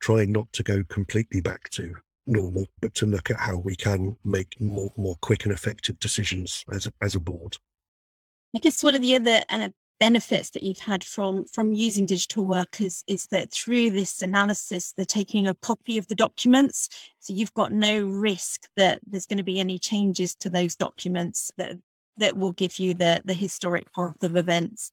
trying 0.00 0.32
not 0.32 0.52
to 0.52 0.62
go 0.62 0.82
completely 0.84 1.40
back 1.40 1.68
to 1.70 1.94
normal, 2.26 2.66
but 2.80 2.94
to 2.94 3.06
look 3.06 3.30
at 3.30 3.38
how 3.38 3.56
we 3.56 3.76
can 3.76 4.16
make 4.24 4.60
more 4.60 4.92
more 4.96 5.16
quick 5.20 5.44
and 5.44 5.52
effective 5.52 5.98
decisions 5.98 6.64
as 6.72 6.86
a, 6.86 6.92
as 7.00 7.14
a 7.14 7.20
board. 7.20 7.56
I 8.54 8.58
guess 8.58 8.82
one 8.82 8.94
of 8.94 9.00
the 9.00 9.16
other 9.16 9.42
uh, 9.48 9.70
benefits 10.02 10.50
that 10.50 10.64
you've 10.64 10.80
had 10.80 11.04
from 11.04 11.44
from 11.44 11.72
using 11.72 12.06
digital 12.06 12.44
workers 12.44 13.04
is 13.06 13.26
that 13.26 13.52
through 13.52 13.88
this 13.88 14.20
analysis 14.20 14.92
they're 14.92 15.04
taking 15.06 15.46
a 15.46 15.54
copy 15.54 15.96
of 15.96 16.08
the 16.08 16.14
documents. 16.16 16.88
So 17.20 17.32
you've 17.32 17.54
got 17.54 17.70
no 17.70 18.04
risk 18.04 18.62
that 18.76 18.98
there's 19.06 19.26
going 19.26 19.36
to 19.36 19.44
be 19.44 19.60
any 19.60 19.78
changes 19.78 20.34
to 20.40 20.50
those 20.50 20.74
documents 20.74 21.52
that 21.56 21.76
that 22.16 22.36
will 22.36 22.50
give 22.50 22.80
you 22.80 22.94
the 22.94 23.22
the 23.24 23.32
historic 23.32 23.92
path 23.94 24.24
of 24.24 24.36
events 24.36 24.90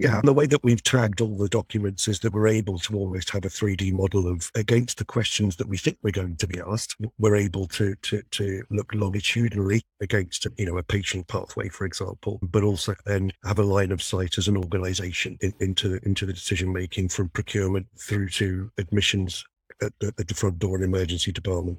Yeah, 0.00 0.18
And 0.20 0.28
the 0.28 0.32
way 0.32 0.46
that 0.46 0.64
we've 0.64 0.82
tagged 0.82 1.20
all 1.20 1.36
the 1.36 1.48
documents 1.48 2.08
is 2.08 2.20
that 2.20 2.32
we're 2.32 2.46
able 2.46 2.78
to 2.78 2.96
almost 2.96 3.28
have 3.30 3.44
a 3.44 3.48
3D 3.48 3.92
model 3.92 4.26
of 4.26 4.50
against 4.54 4.96
the 4.96 5.04
questions 5.04 5.56
that 5.56 5.68
we 5.68 5.76
think 5.76 5.98
we're 6.02 6.10
going 6.10 6.36
to 6.36 6.46
be 6.46 6.58
asked. 6.58 6.96
We're 7.18 7.36
able 7.36 7.66
to 7.66 7.94
to 7.94 8.22
to 8.22 8.62
look 8.70 8.94
longitudinally 8.94 9.82
against 10.00 10.46
you 10.56 10.64
know 10.64 10.78
a 10.78 10.82
patient 10.82 11.28
pathway, 11.28 11.68
for 11.68 11.84
example, 11.84 12.38
but 12.40 12.62
also 12.62 12.94
then 13.04 13.30
have 13.44 13.58
a 13.58 13.62
line 13.62 13.92
of 13.92 14.02
sight 14.02 14.38
as 14.38 14.48
an 14.48 14.56
organisation 14.56 15.36
in, 15.42 15.52
into 15.60 16.00
into 16.02 16.24
the 16.24 16.32
decision 16.32 16.72
making 16.72 17.10
from 17.10 17.28
procurement 17.28 17.86
through 17.98 18.30
to 18.30 18.70
admissions 18.78 19.44
at, 19.82 19.92
at 20.02 20.28
the 20.28 20.34
front 20.34 20.58
door 20.58 20.76
and 20.76 20.84
emergency 20.84 21.30
department. 21.30 21.78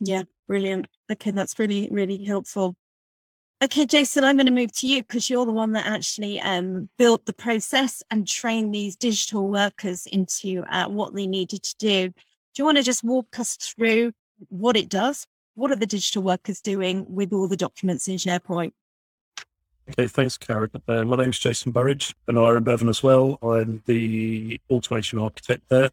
Yeah, 0.00 0.22
brilliant. 0.48 0.86
Okay, 1.10 1.32
that's 1.32 1.58
really 1.58 1.90
really 1.92 2.24
helpful. 2.24 2.76
Okay, 3.62 3.86
Jason, 3.86 4.24
I'm 4.24 4.36
going 4.36 4.46
to 4.46 4.52
move 4.52 4.72
to 4.78 4.88
you 4.88 5.02
because 5.02 5.30
you're 5.30 5.46
the 5.46 5.52
one 5.52 5.70
that 5.74 5.86
actually 5.86 6.40
um, 6.40 6.88
built 6.98 7.26
the 7.26 7.32
process 7.32 8.02
and 8.10 8.26
trained 8.26 8.74
these 8.74 8.96
digital 8.96 9.46
workers 9.46 10.04
into 10.06 10.64
uh, 10.68 10.88
what 10.88 11.14
they 11.14 11.28
needed 11.28 11.62
to 11.62 11.76
do. 11.78 12.08
Do 12.08 12.14
you 12.58 12.64
want 12.64 12.78
to 12.78 12.82
just 12.82 13.04
walk 13.04 13.38
us 13.38 13.54
through 13.54 14.14
what 14.48 14.76
it 14.76 14.88
does? 14.88 15.28
What 15.54 15.70
are 15.70 15.76
the 15.76 15.86
digital 15.86 16.24
workers 16.24 16.60
doing 16.60 17.06
with 17.08 17.32
all 17.32 17.46
the 17.46 17.56
documents 17.56 18.08
in 18.08 18.16
SharePoint? 18.16 18.72
Okay, 19.90 20.08
thanks, 20.08 20.36
Karen. 20.36 20.70
Uh, 20.88 21.04
my 21.04 21.22
is 21.22 21.38
Jason 21.38 21.70
Burridge, 21.70 22.16
and 22.26 22.40
I'm 22.40 22.64
Bevan 22.64 22.88
as 22.88 23.04
well. 23.04 23.38
I'm 23.42 23.80
the 23.86 24.60
automation 24.70 25.20
architect 25.20 25.68
there, 25.68 25.90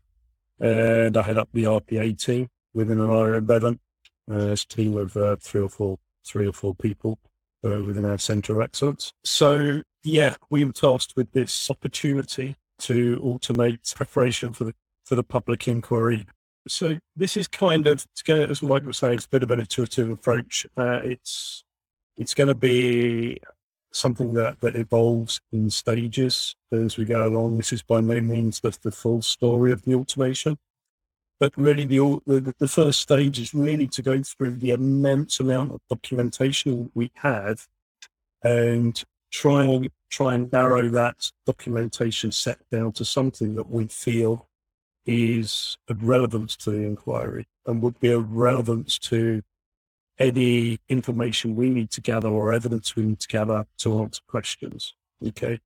and 0.60 1.16
I 1.16 1.22
head 1.22 1.38
up 1.38 1.50
the 1.54 1.66
RPA 1.66 2.20
team 2.20 2.50
within 2.74 3.00
an 3.00 3.10
Aneurin 3.10 3.46
Bevan. 3.46 3.80
Uh, 4.28 4.54
it's 4.54 4.64
a 4.64 4.68
team 4.68 4.98
of 4.98 5.16
uh, 5.16 5.36
three 5.36 5.62
or 5.62 5.70
four, 5.70 6.00
three 6.26 6.48
or 6.48 6.54
four 6.54 6.74
people 6.74 7.20
uh, 7.66 7.84
within 7.84 8.06
our 8.06 8.18
centre 8.18 8.54
of 8.54 8.62
excellence. 8.62 9.13
So, 9.24 9.82
yeah, 10.04 10.36
we 10.50 10.63
were 10.63 10.72
tasked 10.72 11.16
with 11.16 11.32
this 11.32 11.70
opportunity 11.70 12.56
to 12.80 13.18
automate 13.18 13.94
preparation 13.96 14.54
for 14.54 14.63
the 14.63 14.74
for 15.06 15.16
the 15.16 15.24
public 15.24 15.68
inquiry. 15.68 16.28
So 16.68 17.00
this 17.16 17.36
is 17.36 17.48
kind 17.48 17.88
of, 17.88 18.06
as 18.28 18.62
Mike 18.62 18.86
was 18.86 18.98
saying, 18.98 19.16
it's 19.16 19.25
a 19.25 19.30
bit 19.30 19.44
of 19.44 19.50
an 19.50 19.60
iterative 19.60 20.10
approach. 20.12 20.68
Uh, 20.78 21.00
it's 21.04 21.63
it's 22.16 22.36
going 22.36 22.50
to 22.50 22.56
be 22.56 23.39
something 23.92 24.34
that, 24.34 24.60
that 24.60 24.75
evolves 24.75 25.42
in 25.51 25.70
stages 25.70 26.56
as 26.72 26.98
we 26.98 27.06
go 27.06 27.28
along. 27.28 27.58
This 27.58 27.74
is 27.74 27.82
by 27.82 28.01
no 28.01 28.22
means 28.22 28.60
the, 28.60 28.78
the 28.84 28.92
full 28.92 29.22
story 29.22 29.72
of 29.72 29.84
the 29.84 29.96
automation. 29.96 30.58
But 31.39 31.53
really, 31.55 31.86
the, 31.86 32.19
the, 32.25 32.53
the 32.60 32.67
first 32.67 33.00
stage 33.00 33.39
is 33.39 33.53
really 33.53 33.88
to 33.88 34.01
go 34.01 34.22
through 34.22 34.55
the 34.55 34.72
immense 34.72 35.39
amount 35.39 35.72
of 35.72 35.81
documentation 35.89 36.91
we 36.93 37.12
have 37.15 37.67
and 38.43 39.01
try 39.31 39.63
and 39.63 39.89
try 40.10 40.34
and 40.34 40.51
narrow 40.51 40.89
that 40.89 41.31
documentation 41.46 42.31
set 42.31 42.58
down 42.72 42.91
to 42.93 43.05
something 43.05 43.55
that 43.55 43.69
we 43.69 43.88
feel 43.88 44.50
is 45.05 45.77
of 45.88 46.03
relevance 46.03 46.55
to 46.58 46.72
the 46.72 46.84
inquiry 46.84 47.48
and 47.65 47.81
would 47.81 48.00
be 48.00 48.12
of 48.12 48.31
relevance 48.31 48.98
to 49.00 49.41
any 50.17 50.77
information 50.89 51.55
we 51.55 51.69
need 51.69 51.89
to 51.91 52.01
gather 52.01 52.27
or 52.27 52.51
evidence 52.51 52.96
we 52.96 53.03
need 53.03 53.19
to 53.19 53.27
gather 53.27 53.65
to 53.77 54.01
answer 54.01 54.22
questions. 54.27 54.93
Okay. 55.25 55.60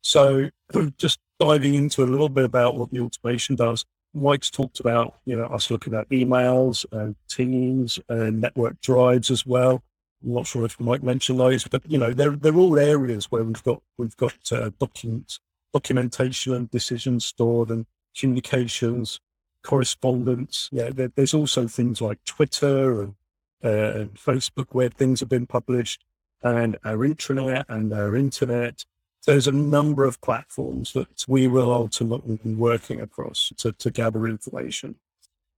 So 0.00 0.50
just 0.98 1.18
diving 1.38 1.74
into 1.74 2.02
a 2.02 2.06
little 2.06 2.28
bit 2.28 2.44
about 2.44 2.76
what 2.76 2.90
the 2.90 3.00
automation 3.00 3.56
does. 3.56 3.84
Mike's 4.14 4.50
talked 4.50 4.80
about, 4.80 5.16
you 5.24 5.36
know, 5.36 5.46
us 5.46 5.70
looking 5.70 5.94
at 5.94 6.08
emails 6.10 6.86
and 6.92 7.16
Teams 7.28 7.98
and 8.08 8.40
network 8.40 8.80
drives 8.80 9.30
as 9.30 9.44
well. 9.44 9.82
I'm 10.24 10.34
not 10.34 10.46
sure 10.46 10.64
if 10.64 10.78
Mike 10.80 11.02
mentioned 11.02 11.40
those, 11.40 11.66
but 11.66 11.82
you 11.90 11.98
know, 11.98 12.12
they're 12.12 12.36
they're 12.36 12.54
all 12.54 12.78
areas 12.78 13.30
where 13.30 13.44
we've 13.44 13.62
got 13.62 13.82
we've 13.98 14.16
got 14.16 14.34
uh, 14.52 14.70
documents, 14.78 15.40
documentation 15.72 16.54
and 16.54 16.70
decisions 16.70 17.26
stored, 17.26 17.70
and 17.70 17.86
communications, 18.16 19.20
correspondence. 19.62 20.68
Yeah, 20.72 20.90
there, 20.90 21.08
there's 21.14 21.34
also 21.34 21.66
things 21.66 22.00
like 22.00 22.24
Twitter 22.24 23.02
and, 23.02 23.14
uh, 23.62 24.00
and 24.00 24.14
Facebook 24.14 24.68
where 24.70 24.88
things 24.88 25.20
have 25.20 25.28
been 25.28 25.46
published, 25.46 26.04
and 26.42 26.78
our 26.84 26.98
intranet 26.98 27.64
and 27.68 27.92
our 27.92 28.16
internet 28.16 28.84
there's 29.26 29.46
a 29.46 29.52
number 29.52 30.04
of 30.04 30.20
platforms 30.20 30.92
that 30.92 31.24
we 31.26 31.48
will 31.48 31.72
ultimately 31.72 32.38
be 32.42 32.54
working 32.54 33.00
across 33.00 33.52
to, 33.58 33.72
to 33.72 33.90
gather 33.90 34.26
information. 34.26 34.96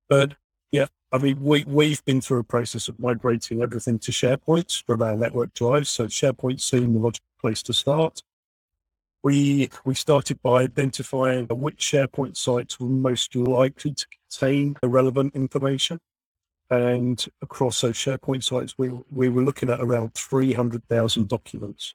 But 0.08 0.35
yeah, 0.70 0.87
I 1.12 1.18
mean, 1.18 1.40
we, 1.40 1.64
we've 1.64 2.04
been 2.04 2.20
through 2.20 2.40
a 2.40 2.44
process 2.44 2.88
of 2.88 2.99
migrating 2.99 3.62
everything 3.62 3.99
to 4.00 4.12
SharePoint 4.12 4.85
from 4.85 5.02
our 5.02 5.16
network 5.16 5.54
drives. 5.54 5.90
So 5.90 6.06
SharePoint 6.06 6.61
seemed 6.61 6.94
the 6.94 7.00
logical 7.00 7.26
place 7.40 7.62
to 7.64 7.73
start. 7.73 8.23
We, 9.23 9.70
we 9.85 9.94
started 9.94 10.40
by 10.42 10.62
identifying 10.62 11.46
which 11.46 11.78
SharePoint 11.78 12.37
sites 12.37 12.78
were 12.78 12.88
most 12.88 13.35
likely 13.35 13.94
to 13.94 14.06
contain 14.06 14.76
the 14.80 14.88
relevant 14.88 15.35
information. 15.35 15.99
And 16.70 17.25
across 17.42 17.80
those 17.80 17.96
SharePoint 17.96 18.44
sites, 18.44 18.75
we, 18.76 18.90
we 19.11 19.28
were 19.28 19.42
looking 19.42 19.70
at 19.70 19.80
around 19.80 20.14
300,000 20.14 21.28
documents. 21.28 21.94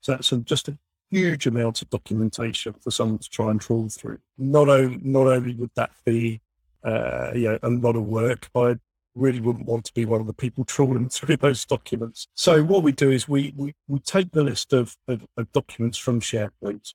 So 0.00 0.12
that's 0.12 0.30
just 0.44 0.68
a 0.68 0.78
huge 1.10 1.46
amounts 1.46 1.82
of 1.82 1.90
documentation 1.90 2.74
for 2.74 2.90
someone 2.90 3.18
to 3.18 3.28
try 3.28 3.50
and 3.50 3.60
trawl 3.60 3.88
through. 3.88 4.18
Not 4.36 4.68
only, 4.68 4.98
not 5.02 5.26
only 5.26 5.54
would 5.54 5.70
that 5.74 5.90
be, 6.04 6.40
uh, 6.84 7.32
you 7.34 7.48
know, 7.48 7.58
a 7.62 7.70
lot 7.70 7.96
of 7.96 8.04
work, 8.04 8.48
I 8.54 8.76
really 9.14 9.40
wouldn't 9.40 9.66
want 9.66 9.84
to 9.86 9.94
be 9.94 10.04
one 10.04 10.20
of 10.20 10.26
the 10.26 10.32
people 10.32 10.64
trawling 10.64 11.08
through 11.10 11.36
those 11.38 11.64
documents. 11.64 12.28
So 12.34 12.62
what 12.62 12.82
we 12.82 12.92
do 12.92 13.10
is 13.10 13.28
we, 13.28 13.52
we, 13.56 13.74
we 13.86 13.98
take 14.00 14.32
the 14.32 14.44
list 14.44 14.72
of, 14.72 14.96
of, 15.06 15.26
of 15.36 15.50
documents 15.52 15.98
from 15.98 16.20
SharePoint. 16.20 16.94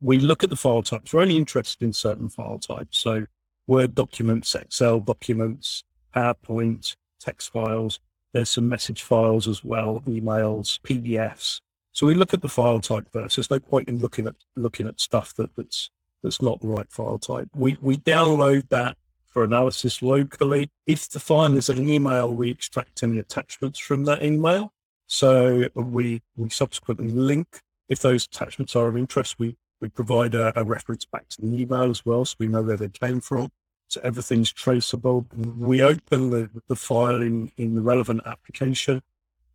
We 0.00 0.18
look 0.18 0.44
at 0.44 0.50
the 0.50 0.56
file 0.56 0.82
types. 0.82 1.12
We're 1.12 1.22
only 1.22 1.36
interested 1.36 1.82
in 1.82 1.92
certain 1.92 2.28
file 2.28 2.58
types. 2.58 2.98
So 2.98 3.26
Word 3.66 3.94
documents, 3.94 4.54
Excel 4.54 5.00
documents, 5.00 5.84
PowerPoint, 6.14 6.96
text 7.18 7.50
files. 7.52 7.98
There's 8.32 8.50
some 8.50 8.68
message 8.68 9.02
files 9.02 9.48
as 9.48 9.64
well, 9.64 10.02
emails, 10.06 10.78
PDFs. 10.80 11.60
So 11.94 12.08
we 12.08 12.14
look 12.14 12.34
at 12.34 12.42
the 12.42 12.48
file 12.48 12.80
type 12.80 13.06
first. 13.12 13.36
There's 13.36 13.50
no 13.50 13.60
point 13.60 13.88
in 13.88 14.00
looking 14.00 14.26
at 14.26 14.34
looking 14.56 14.88
at 14.88 15.00
stuff 15.00 15.32
that, 15.36 15.54
that's 15.56 15.90
that's 16.24 16.42
not 16.42 16.60
the 16.60 16.66
right 16.66 16.90
file 16.90 17.18
type. 17.18 17.48
We 17.54 17.78
we 17.80 17.96
download 17.96 18.68
that 18.70 18.96
for 19.28 19.44
analysis 19.44 20.02
locally. 20.02 20.70
If 20.86 21.08
the 21.08 21.20
file 21.20 21.56
is 21.56 21.68
an 21.68 21.88
email, 21.88 22.34
we 22.34 22.50
extract 22.50 23.04
any 23.04 23.20
attachments 23.20 23.78
from 23.78 24.04
that 24.06 24.24
email. 24.24 24.72
So 25.06 25.68
we 25.74 26.20
we 26.36 26.50
subsequently 26.50 27.08
link 27.12 27.60
if 27.88 28.00
those 28.00 28.26
attachments 28.26 28.74
are 28.74 28.88
of 28.88 28.96
interest. 28.96 29.38
We 29.38 29.56
we 29.80 29.88
provide 29.88 30.34
a, 30.34 30.58
a 30.58 30.64
reference 30.64 31.04
back 31.04 31.28
to 31.28 31.42
the 31.42 31.62
email 31.62 31.90
as 31.90 32.04
well, 32.04 32.24
so 32.24 32.34
we 32.40 32.48
know 32.48 32.62
where 32.62 32.76
they 32.76 32.88
came 32.88 33.20
from. 33.20 33.52
So 33.86 34.00
everything's 34.02 34.52
traceable. 34.52 35.26
We 35.36 35.80
open 35.80 36.30
the, 36.30 36.50
the 36.66 36.74
file 36.74 37.22
in, 37.22 37.52
in 37.56 37.76
the 37.76 37.82
relevant 37.82 38.22
application 38.26 39.02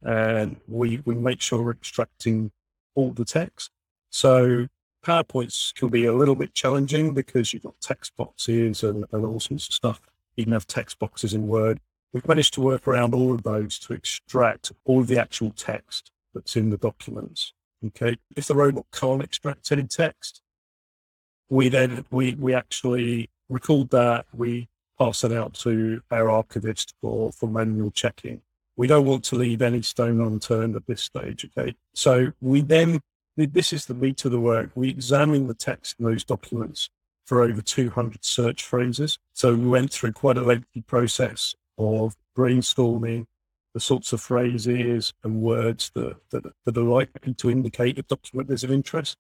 and 0.04 0.58
we, 0.68 1.02
we 1.06 1.16
make 1.16 1.42
sure 1.42 1.62
we're 1.62 1.72
extracting 1.72 2.52
all 2.96 3.12
the 3.12 3.26
text. 3.26 3.72
So 4.10 4.68
PowerPoints 5.06 5.74
can 5.74 5.90
be 5.90 6.06
a 6.06 6.14
little 6.14 6.36
bit 6.36 6.54
challenging 6.54 7.14
because 7.14 7.54
you've 7.54 7.64
got 7.64 7.80
text 7.82 8.16
boxes 8.18 8.84
and, 8.84 9.06
and 9.12 9.26
all 9.26 9.40
sorts 9.40 9.68
of 9.68 9.74
stuff. 9.74 10.02
You 10.36 10.46
can 10.46 10.54
have 10.54 10.68
text 10.68 11.00
boxes 11.00 11.34
in 11.34 11.48
Word. 11.48 11.80
We've 12.14 12.28
managed 12.28 12.54
to 12.56 12.62
work 12.62 12.88
around 12.88 13.14
all 13.14 13.34
of 13.34 13.44
those 13.44 13.78
to 13.80 13.94
extract 13.94 14.72
all 14.86 15.02
of 15.02 15.08
the 15.08 15.20
actual 15.20 15.52
text 15.52 16.12
that's 16.34 16.56
in 16.56 16.70
the 16.70 16.78
documents. 16.78 17.54
Okay. 17.86 18.18
If 18.36 18.48
the 18.48 18.56
robot 18.56 18.86
can't 18.92 19.24
extract 19.24 19.72
any 19.72 19.84
text, 19.84 20.42
we 21.50 21.70
then 21.70 22.06
we 22.12 22.36
we 22.36 22.54
actually 22.54 23.30
record 23.48 23.90
that, 23.90 24.26
we 24.34 24.68
pass 24.98 25.24
it 25.24 25.32
out 25.32 25.54
to 25.54 26.02
our 26.12 26.30
archivist 26.30 26.94
for, 27.02 27.32
for 27.32 27.48
manual 27.48 27.92
checking. 27.92 28.42
We 28.80 28.88
don't 28.88 29.06
want 29.06 29.26
to 29.26 29.36
leave 29.36 29.62
any 29.62 29.82
stone 29.82 30.22
unturned 30.22 30.78
at 30.78 30.88
this 30.88 31.04
stage. 31.04 31.46
Okay. 31.46 31.76
So 31.94 32.32
we 32.40 32.62
then, 32.62 33.02
this 33.36 33.74
is 33.74 33.88
the 33.88 33.94
meat 33.94 34.24
of 34.24 34.32
the 34.32 34.40
work. 34.40 34.70
We 34.74 34.88
examine 34.88 35.48
the 35.48 35.54
text 35.54 35.98
in 36.00 36.06
those 36.06 36.24
documents 36.24 36.90
for 37.26 37.42
over 37.42 37.62
200 37.62 38.24
search 38.24 38.64
phrases. 38.64 39.20
So 39.34 39.54
we 39.54 39.68
went 39.68 39.92
through 39.92 40.14
quite 40.14 40.38
a 40.38 40.44
lengthy 40.44 40.80
process 40.80 41.56
of 41.78 42.16
brainstorming 42.38 43.26
the 43.74 43.82
sorts 43.82 44.14
of 44.14 44.22
phrases 44.22 45.14
and 45.26 45.42
words 45.42 45.92
that, 45.96 46.16
that, 46.30 46.46
that 46.64 46.78
are 46.78 46.82
likely 46.82 47.34
to 47.34 47.52
indicate 47.52 48.00
a 48.00 48.04
document 48.04 48.50
is 48.50 48.64
of 48.64 48.72
interest. 48.72 49.18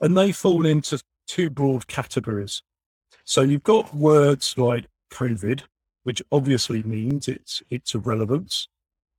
And 0.00 0.16
they 0.16 0.32
fall 0.32 0.64
into 0.64 1.02
two 1.26 1.50
broad 1.50 1.86
categories. 1.86 2.62
So 3.24 3.42
you've 3.42 3.62
got 3.62 3.94
words 3.94 4.56
like 4.56 4.86
COVID, 5.10 5.64
which 6.02 6.22
obviously 6.32 6.82
means 6.82 7.28
it's, 7.28 7.62
it's 7.68 7.94
of 7.94 8.06
relevance. 8.06 8.68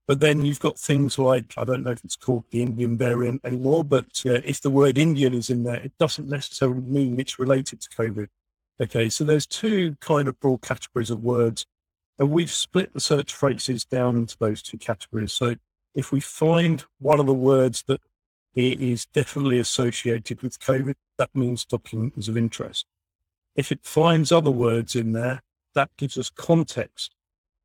But 0.08 0.20
then 0.20 0.46
you've 0.46 0.60
got 0.60 0.78
things 0.78 1.18
like, 1.18 1.54
I 1.58 1.64
don't 1.64 1.84
know 1.84 1.92
if 1.92 2.04
it's 2.04 2.18
called 2.18 2.44
the 2.52 2.62
Indian 2.62 2.98
variant 2.98 3.42
anymore, 3.46 3.86
but 3.86 4.22
uh, 4.26 4.42
if 4.44 4.62
the 4.62 4.70
word 4.70 4.98
Indian 4.98 5.34
is 5.34 5.50
in 5.50 5.64
there, 5.64 5.78
it 5.82 5.98
doesn't 5.98 6.28
necessarily 6.28 6.82
mean 6.82 7.20
it's 7.20 7.40
related 7.40 7.82
to 7.82 7.90
COVID. 7.90 8.28
Okay, 8.82 9.08
so 9.08 9.24
there's 9.24 9.46
two 9.46 9.96
kind 10.02 10.28
of 10.28 10.40
broad 10.40 10.62
categories 10.62 11.10
of 11.10 11.24
words, 11.24 11.66
and 12.20 12.32
we've 12.32 12.52
split 12.52 12.94
the 12.94 13.00
search 13.00 13.34
phrases 13.34 13.86
down 13.86 14.18
into 14.18 14.38
those 14.40 14.62
two 14.62 14.78
categories. 14.78 15.32
So 15.32 15.56
if 15.96 16.12
we 16.12 16.20
find 16.20 16.84
one 17.00 17.20
of 17.20 17.26
the 17.26 17.34
words 17.34 17.84
that 17.88 18.02
it 18.56 18.80
is 18.80 19.06
definitely 19.08 19.60
associated 19.60 20.42
with 20.42 20.60
COVID. 20.60 20.96
That 21.18 21.34
means 21.34 21.66
document 21.66 22.14
is 22.18 22.28
of 22.28 22.38
interest. 22.38 22.86
If 23.56 23.72
it 23.72 23.80
finds 23.84 24.32
other 24.32 24.52
words 24.52 24.96
in 24.96 25.14
there, 25.14 25.42
that 25.76 25.90
gives 25.98 26.18
us 26.18 26.30
context 26.30 27.16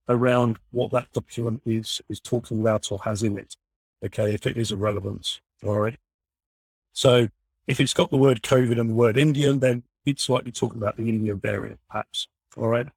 around 0.08 0.58
what 0.70 0.90
that 0.92 1.12
document 1.12 1.62
is 1.66 2.00
is 2.08 2.20
talking 2.20 2.60
about 2.60 2.90
or 2.90 2.98
has 3.04 3.22
in 3.22 3.38
it. 3.38 3.56
Okay, 4.04 4.34
if 4.34 4.46
it 4.46 4.56
is 4.56 4.70
a 4.70 4.76
relevance. 4.76 5.40
All 5.64 5.78
right. 5.78 5.98
So 6.92 7.28
if 7.66 7.80
it's 7.80 7.94
got 7.94 8.10
the 8.10 8.16
word 8.16 8.42
COVID 8.42 8.80
and 8.80 8.90
the 8.90 8.94
word 8.94 9.16
Indian, 9.16 9.58
then 9.60 9.82
it's 10.06 10.28
likely 10.28 10.52
talking 10.52 10.78
about 10.80 10.96
the 10.96 11.08
Indian 11.08 11.38
variant, 11.38 11.80
perhaps. 11.90 12.28
All 12.56 12.68
right. 12.68 12.88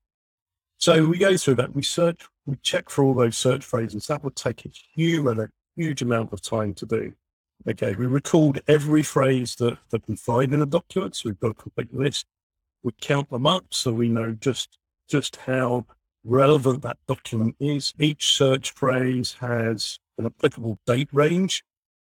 So 0.77 1.05
we 1.05 1.17
go 1.17 1.37
through 1.37 1.55
that. 1.55 1.75
We 1.75 1.83
search, 1.83 2.21
we 2.45 2.55
check 2.63 2.89
for 2.89 3.03
all 3.03 3.13
those 3.13 3.37
search 3.37 3.63
phrases. 3.63 4.07
That 4.07 4.23
would 4.23 4.35
take 4.35 4.65
a 4.65 4.69
huge, 4.69 5.25
a 5.25 5.49
huge 5.75 6.01
amount 6.01 6.33
of 6.33 6.41
time 6.41 6.73
to 6.75 6.85
do. 6.85 7.13
Okay, 7.69 7.93
we 7.93 8.07
record 8.07 8.63
every 8.67 9.03
phrase 9.03 9.55
that, 9.57 9.77
that 9.91 10.07
we 10.07 10.15
find 10.15 10.51
in 10.53 10.63
a 10.63 10.65
document. 10.65 11.15
So 11.15 11.29
we've 11.29 11.39
got 11.39 11.51
a 11.51 11.55
complete 11.55 11.93
list. 11.93 12.25
We 12.81 12.91
count 12.99 13.29
them 13.29 13.45
up 13.45 13.65
so 13.69 13.91
we 13.91 14.09
know 14.09 14.31
just 14.31 14.79
just 15.07 15.35
how 15.35 15.85
relevant 16.23 16.81
that 16.83 16.97
document 17.07 17.55
is. 17.59 17.93
Each 17.99 18.35
search 18.35 18.71
phrase 18.71 19.37
has 19.39 19.99
an 20.17 20.25
applicable 20.25 20.79
date 20.85 21.09
range. 21.11 21.63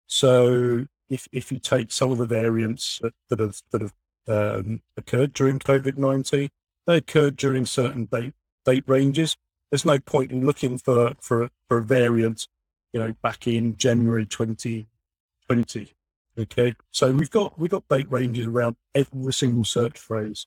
So 0.07 0.87
if, 1.09 1.28
if 1.33 1.52
you 1.52 1.59
take 1.59 1.92
some 1.92 2.11
of 2.11 2.19
the 2.19 2.26
variants 2.26 2.99
that, 3.02 3.14
that 3.28 3.40
have, 3.40 3.62
that 3.71 3.83
have 3.83 3.95
um, 4.28 4.83
occurred 4.97 5.33
during 5.33 5.59
COVID 5.59 5.97
19, 5.97 6.49
they 6.87 6.97
occurred 6.97 7.37
during 7.37 7.66
certain 7.66 8.07
date, 8.07 8.35
date 8.64 8.85
ranges. 8.87 9.37
There's 9.71 9.85
no 9.85 9.99
point 9.99 10.33
in 10.33 10.45
looking 10.45 10.78
for, 10.78 11.14
for, 11.21 11.49
for 11.69 11.78
a 11.78 11.83
variant, 11.83 12.47
you 12.92 13.00
know, 13.00 13.14
back 13.23 13.47
in 13.47 13.76
January 13.76 14.26
2020. 14.26 15.92
Okay. 16.38 16.75
So 16.90 17.12
we've 17.12 17.31
got, 17.31 17.59
we've 17.59 17.71
got 17.71 17.88
date 17.88 18.11
ranges 18.11 18.47
around 18.47 18.76
every 18.95 19.33
single 19.33 19.64
search 19.64 19.99
phrase. 19.99 20.47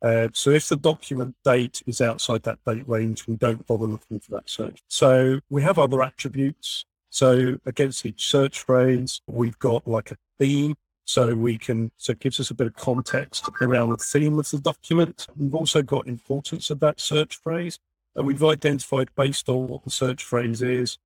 Uh, 0.00 0.28
so 0.32 0.50
if 0.50 0.68
the 0.68 0.76
document 0.76 1.34
date 1.44 1.82
is 1.86 2.00
outside 2.00 2.42
that 2.44 2.58
date 2.64 2.88
range, 2.88 3.26
we 3.26 3.36
don't 3.36 3.66
bother 3.66 3.86
looking 3.86 4.20
for 4.20 4.30
that 4.32 4.48
search. 4.48 4.80
So 4.88 5.40
we 5.50 5.62
have 5.62 5.78
other 5.78 6.02
attributes. 6.02 6.84
So 7.10 7.58
against 7.66 8.04
each 8.06 8.26
search 8.26 8.60
phrase, 8.60 9.20
we've 9.26 9.58
got 9.58 9.86
like 9.88 10.10
a 10.10 10.16
theme. 10.38 10.76
So 11.04 11.34
we 11.34 11.56
can, 11.56 11.90
so 11.96 12.12
it 12.12 12.20
gives 12.20 12.38
us 12.38 12.50
a 12.50 12.54
bit 12.54 12.66
of 12.66 12.76
context 12.76 13.48
around 13.62 13.88
the 13.90 13.96
theme 13.96 14.38
of 14.38 14.50
the 14.50 14.58
document. 14.58 15.26
We've 15.36 15.54
also 15.54 15.82
got 15.82 16.06
importance 16.06 16.68
of 16.68 16.80
that 16.80 17.00
search 17.00 17.36
phrase. 17.36 17.78
And 18.14 18.26
we've 18.26 18.44
identified 18.44 19.08
based 19.16 19.48
on 19.48 19.68
what 19.68 19.84
the 19.84 19.90
search 19.90 20.22
phrase 20.22 20.60
is, 20.60 20.98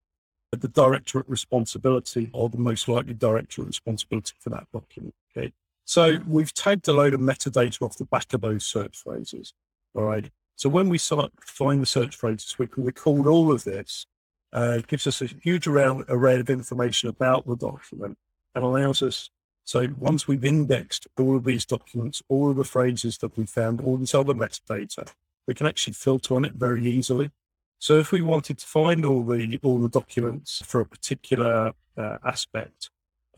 the 0.51 0.69
directorate 0.69 1.29
responsibility 1.29 2.31
or 2.33 2.49
the 2.49 2.59
most 2.59 2.89
likely 2.89 3.15
directorate 3.15 3.69
responsibility 3.69 4.35
for 4.41 4.51
that 4.51 4.67
document. 4.73 5.15
Okay. 5.37 5.53
So 5.93 6.21
we've 6.27 6.55
tagged 6.55 6.89
a 6.89 6.95
load 6.95 7.13
of 7.13 7.21
metadata 7.21 7.83
off 7.83 7.99
the 7.99 8.07
back 8.07 8.33
of 8.33 8.41
those 8.41 8.65
search 8.65 8.97
phrases. 8.97 9.53
All 9.95 10.05
right. 10.05 10.31
So 10.57 10.71
when 10.71 10.89
we 10.89 10.97
start 10.97 11.33
find 11.45 11.83
the 11.83 11.87
search 11.87 12.17
phrases, 12.17 12.59
we 12.59 12.67
can 12.67 12.85
record 12.85 13.27
all 13.27 13.53
of 13.53 13.65
this. 13.65 14.07
Uh, 14.55 14.77
it 14.79 14.87
gives 14.87 15.07
us 15.07 15.21
a 15.21 15.27
huge 15.27 15.67
array 15.67 16.41
of 16.41 16.49
information 16.49 17.11
about 17.11 17.47
the 17.47 17.57
document 17.57 18.17
and 18.55 18.65
allows 18.65 19.03
us. 19.03 19.29
So 19.65 19.89
once 19.99 20.27
we've 20.27 20.47
indexed 20.47 21.09
all 21.19 21.37
of 21.37 21.45
these 21.45 21.67
documents, 21.67 22.23
all 22.27 22.49
of 22.49 22.57
the 22.57 22.65
phrases 22.65 23.19
that 23.19 23.37
we 23.37 23.45
found, 23.45 23.83
all 23.83 23.99
this 23.99 24.15
other 24.15 24.33
metadata, 24.33 25.13
we 25.47 25.53
can 25.53 25.67
actually 25.67 25.93
filter 25.93 26.35
on 26.37 26.47
it 26.47 26.55
very 26.55 26.87
easily. 26.87 27.33
So 27.79 27.99
if 27.99 28.13
we 28.13 28.23
wanted 28.23 28.57
to 28.57 28.67
find 28.67 29.05
all 29.05 29.25
the 29.25 29.61
all 29.63 29.79
the 29.79 29.91
documents 29.91 30.63
for 30.65 30.81
a 30.81 30.87
particular 30.87 31.75
uh, 31.99 32.17
aspect, 32.25 32.89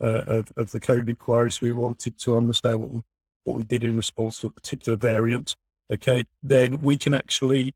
uh, 0.01 0.23
of, 0.27 0.53
of 0.57 0.71
the 0.71 0.79
code 0.79 1.09
inquiries. 1.09 1.61
We 1.61 1.71
wanted 1.71 2.17
to 2.19 2.37
understand 2.37 2.81
what 2.81 2.91
we, 2.91 3.01
what 3.43 3.57
we 3.57 3.63
did 3.63 3.83
in 3.83 3.95
response 3.95 4.39
to 4.39 4.47
a 4.47 4.51
particular 4.51 4.97
variant. 4.97 5.55
Okay, 5.91 6.25
then 6.41 6.81
we 6.81 6.97
can 6.97 7.13
actually 7.13 7.73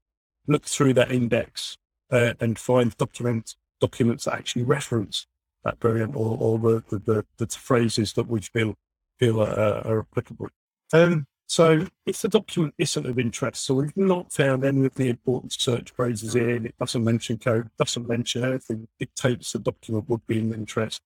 look 0.48 0.66
through 0.66 0.94
that 0.96 1.12
index 1.12 1.78
uh, 2.12 2.34
and 2.40 2.58
find 2.58 2.98
document 2.98 3.56
documents 3.80 4.26
that 4.26 4.34
actually 4.34 4.64
reference 4.64 5.26
that 5.64 5.80
variant 5.80 6.16
or, 6.16 6.38
or 6.40 6.60
the, 6.60 7.00
the, 7.06 7.26
the, 7.38 7.48
phrases 7.48 8.14
that 8.14 8.28
we 8.28 8.42
feel 8.42 8.76
feel 9.20 9.42
are, 9.42 9.86
are 9.86 10.00
applicable. 10.00 10.48
Um, 10.94 11.28
so 11.48 11.88
if 12.06 12.22
the 12.22 12.28
document 12.28 12.76
isn't 12.78 13.06
of 13.06 13.18
interest, 13.18 13.66
so 13.66 13.76
we've 13.76 13.98
not 13.98 14.32
found 14.32 14.64
any 14.64 14.86
of 14.86 14.94
the 14.94 15.10
important 15.10 15.52
search 15.52 15.92
phrases 15.92 16.36
in, 16.36 16.68
it 16.68 16.76
doesn't 16.80 17.04
mention 17.04 17.38
code, 17.38 17.70
doesn't 17.78 18.08
mention 18.08 18.44
anything 18.44 18.88
dictates 19.00 19.52
the 19.52 19.60
document 19.60 20.08
would 20.10 20.26
be 20.28 20.40
in 20.40 20.54
interest, 20.54 21.02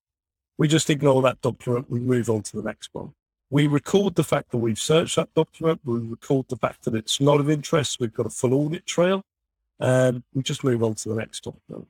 we 0.57 0.67
just 0.67 0.89
ignore 0.89 1.21
that 1.23 1.41
document. 1.41 1.89
We 1.89 1.99
move 1.99 2.29
on 2.29 2.43
to 2.43 2.57
the 2.57 2.63
next 2.63 2.89
one. 2.93 3.13
We 3.49 3.67
record 3.67 4.15
the 4.15 4.23
fact 4.23 4.51
that 4.51 4.57
we've 4.57 4.79
searched 4.79 5.15
that 5.15 5.33
document. 5.33 5.81
We 5.83 5.99
record 5.99 6.47
the 6.49 6.55
fact 6.55 6.85
that 6.85 6.95
it's 6.95 7.19
not 7.21 7.39
of 7.39 7.49
interest. 7.49 7.99
We've 7.99 8.13
got 8.13 8.25
a 8.25 8.29
full 8.29 8.53
audit 8.53 8.85
trail. 8.85 9.23
And 9.79 10.23
we 10.33 10.43
just 10.43 10.63
move 10.63 10.83
on 10.83 10.95
to 10.95 11.09
the 11.09 11.15
next 11.15 11.43
document. 11.43 11.87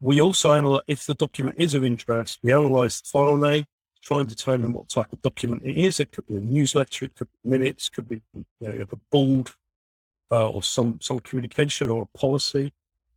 We 0.00 0.20
also 0.20 0.52
analyze, 0.52 0.82
if 0.86 1.06
the 1.06 1.14
document 1.14 1.56
is 1.58 1.74
of 1.74 1.84
interest, 1.84 2.38
we 2.42 2.52
analyze 2.52 3.00
the 3.00 3.08
file 3.08 3.36
name, 3.36 3.64
try 4.00 4.20
and 4.20 4.28
determine 4.28 4.72
what 4.72 4.88
type 4.88 5.12
of 5.12 5.20
document 5.22 5.62
it 5.64 5.76
is. 5.76 5.98
It 5.98 6.12
could 6.12 6.26
be 6.26 6.36
a 6.36 6.40
newsletter, 6.40 7.06
it 7.06 7.16
could 7.16 7.28
be 7.42 7.50
minutes, 7.50 7.88
could 7.88 8.08
be 8.08 8.22
you 8.34 8.44
know, 8.60 8.86
a 8.92 8.96
board 9.10 9.50
uh, 10.30 10.48
or 10.48 10.62
some, 10.62 11.00
some 11.02 11.18
communication 11.20 11.90
or 11.90 12.02
a 12.02 12.18
policy. 12.18 12.72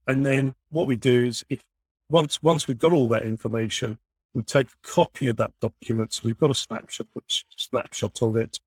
And 0.07 0.25
then 0.25 0.55
what 0.69 0.87
we 0.87 0.95
do 0.95 1.25
is 1.25 1.45
if 1.49 1.63
once, 2.09 2.41
once 2.41 2.67
we've 2.67 2.79
got 2.79 2.93
all 2.93 3.07
that 3.09 3.23
information, 3.23 3.99
we 4.33 4.43
take 4.43 4.67
a 4.67 4.87
copy 4.87 5.27
of 5.27 5.37
that 5.37 5.51
document. 5.59 6.13
So 6.13 6.21
we've 6.25 6.37
got 6.37 6.51
a 6.51 6.55
snapshot, 6.55 7.07
snapshot 7.27 8.21
of 8.21 8.35
it. 8.37 8.59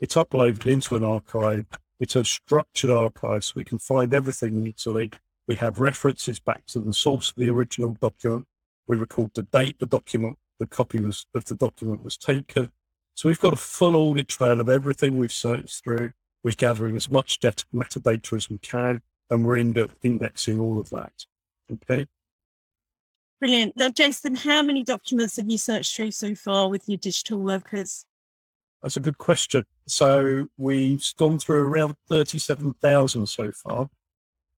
It's 0.00 0.16
uploaded 0.16 0.66
into 0.66 0.96
an 0.96 1.04
archive. 1.04 1.66
It's 2.00 2.16
a 2.16 2.24
structured 2.24 2.90
archive, 2.90 3.44
so 3.44 3.52
we 3.56 3.64
can 3.64 3.78
find 3.78 4.12
everything 4.12 4.66
easily. 4.66 5.10
We 5.46 5.54
have 5.56 5.78
references 5.78 6.40
back 6.40 6.66
to 6.66 6.80
the 6.80 6.92
source 6.92 7.30
of 7.30 7.36
the 7.36 7.50
original 7.50 7.96
document. 8.00 8.46
We 8.88 8.96
record 8.96 9.30
the 9.34 9.42
date 9.42 9.78
the 9.78 9.86
document, 9.86 10.38
the 10.58 10.66
copy 10.66 11.00
was, 11.00 11.26
of 11.34 11.44
the 11.44 11.54
document 11.54 12.02
was 12.02 12.16
taken. 12.16 12.72
So 13.14 13.28
we've 13.28 13.40
got 13.40 13.52
a 13.52 13.56
full 13.56 13.94
audit 13.94 14.28
trail 14.28 14.60
of 14.60 14.68
everything 14.68 15.18
we've 15.18 15.32
searched 15.32 15.84
through. 15.84 16.12
We're 16.42 16.52
gathering 16.52 16.96
as 16.96 17.08
much 17.10 17.38
data, 17.38 17.64
metadata 17.72 18.36
as 18.36 18.50
we 18.50 18.58
can, 18.58 19.02
and 19.30 19.44
we're 19.44 19.58
indexing 20.02 20.58
all 20.58 20.80
of 20.80 20.90
that. 20.90 21.26
Okay. 21.72 22.06
Brilliant. 23.42 23.76
Now, 23.76 23.88
Jason, 23.88 24.36
how 24.36 24.62
many 24.62 24.84
documents 24.84 25.34
have 25.34 25.50
you 25.50 25.58
searched 25.58 25.96
through 25.96 26.12
so 26.12 26.32
far 26.32 26.68
with 26.68 26.88
your 26.88 26.96
digital 26.96 27.40
workers? 27.40 28.06
That's 28.80 28.96
a 28.96 29.00
good 29.00 29.18
question. 29.18 29.64
So 29.88 30.46
we've 30.56 31.04
gone 31.18 31.40
through 31.40 31.64
around 31.64 31.96
37,000 32.08 33.26
so 33.26 33.50
far. 33.50 33.90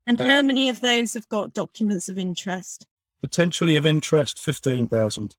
And 0.06 0.20
uh, 0.20 0.26
how 0.26 0.42
many 0.42 0.68
of 0.68 0.82
those 0.82 1.14
have 1.14 1.26
got 1.30 1.54
documents 1.54 2.10
of 2.10 2.18
interest? 2.18 2.86
Potentially 3.22 3.76
of 3.76 3.86
interest, 3.86 4.38
15,000. 4.38 5.34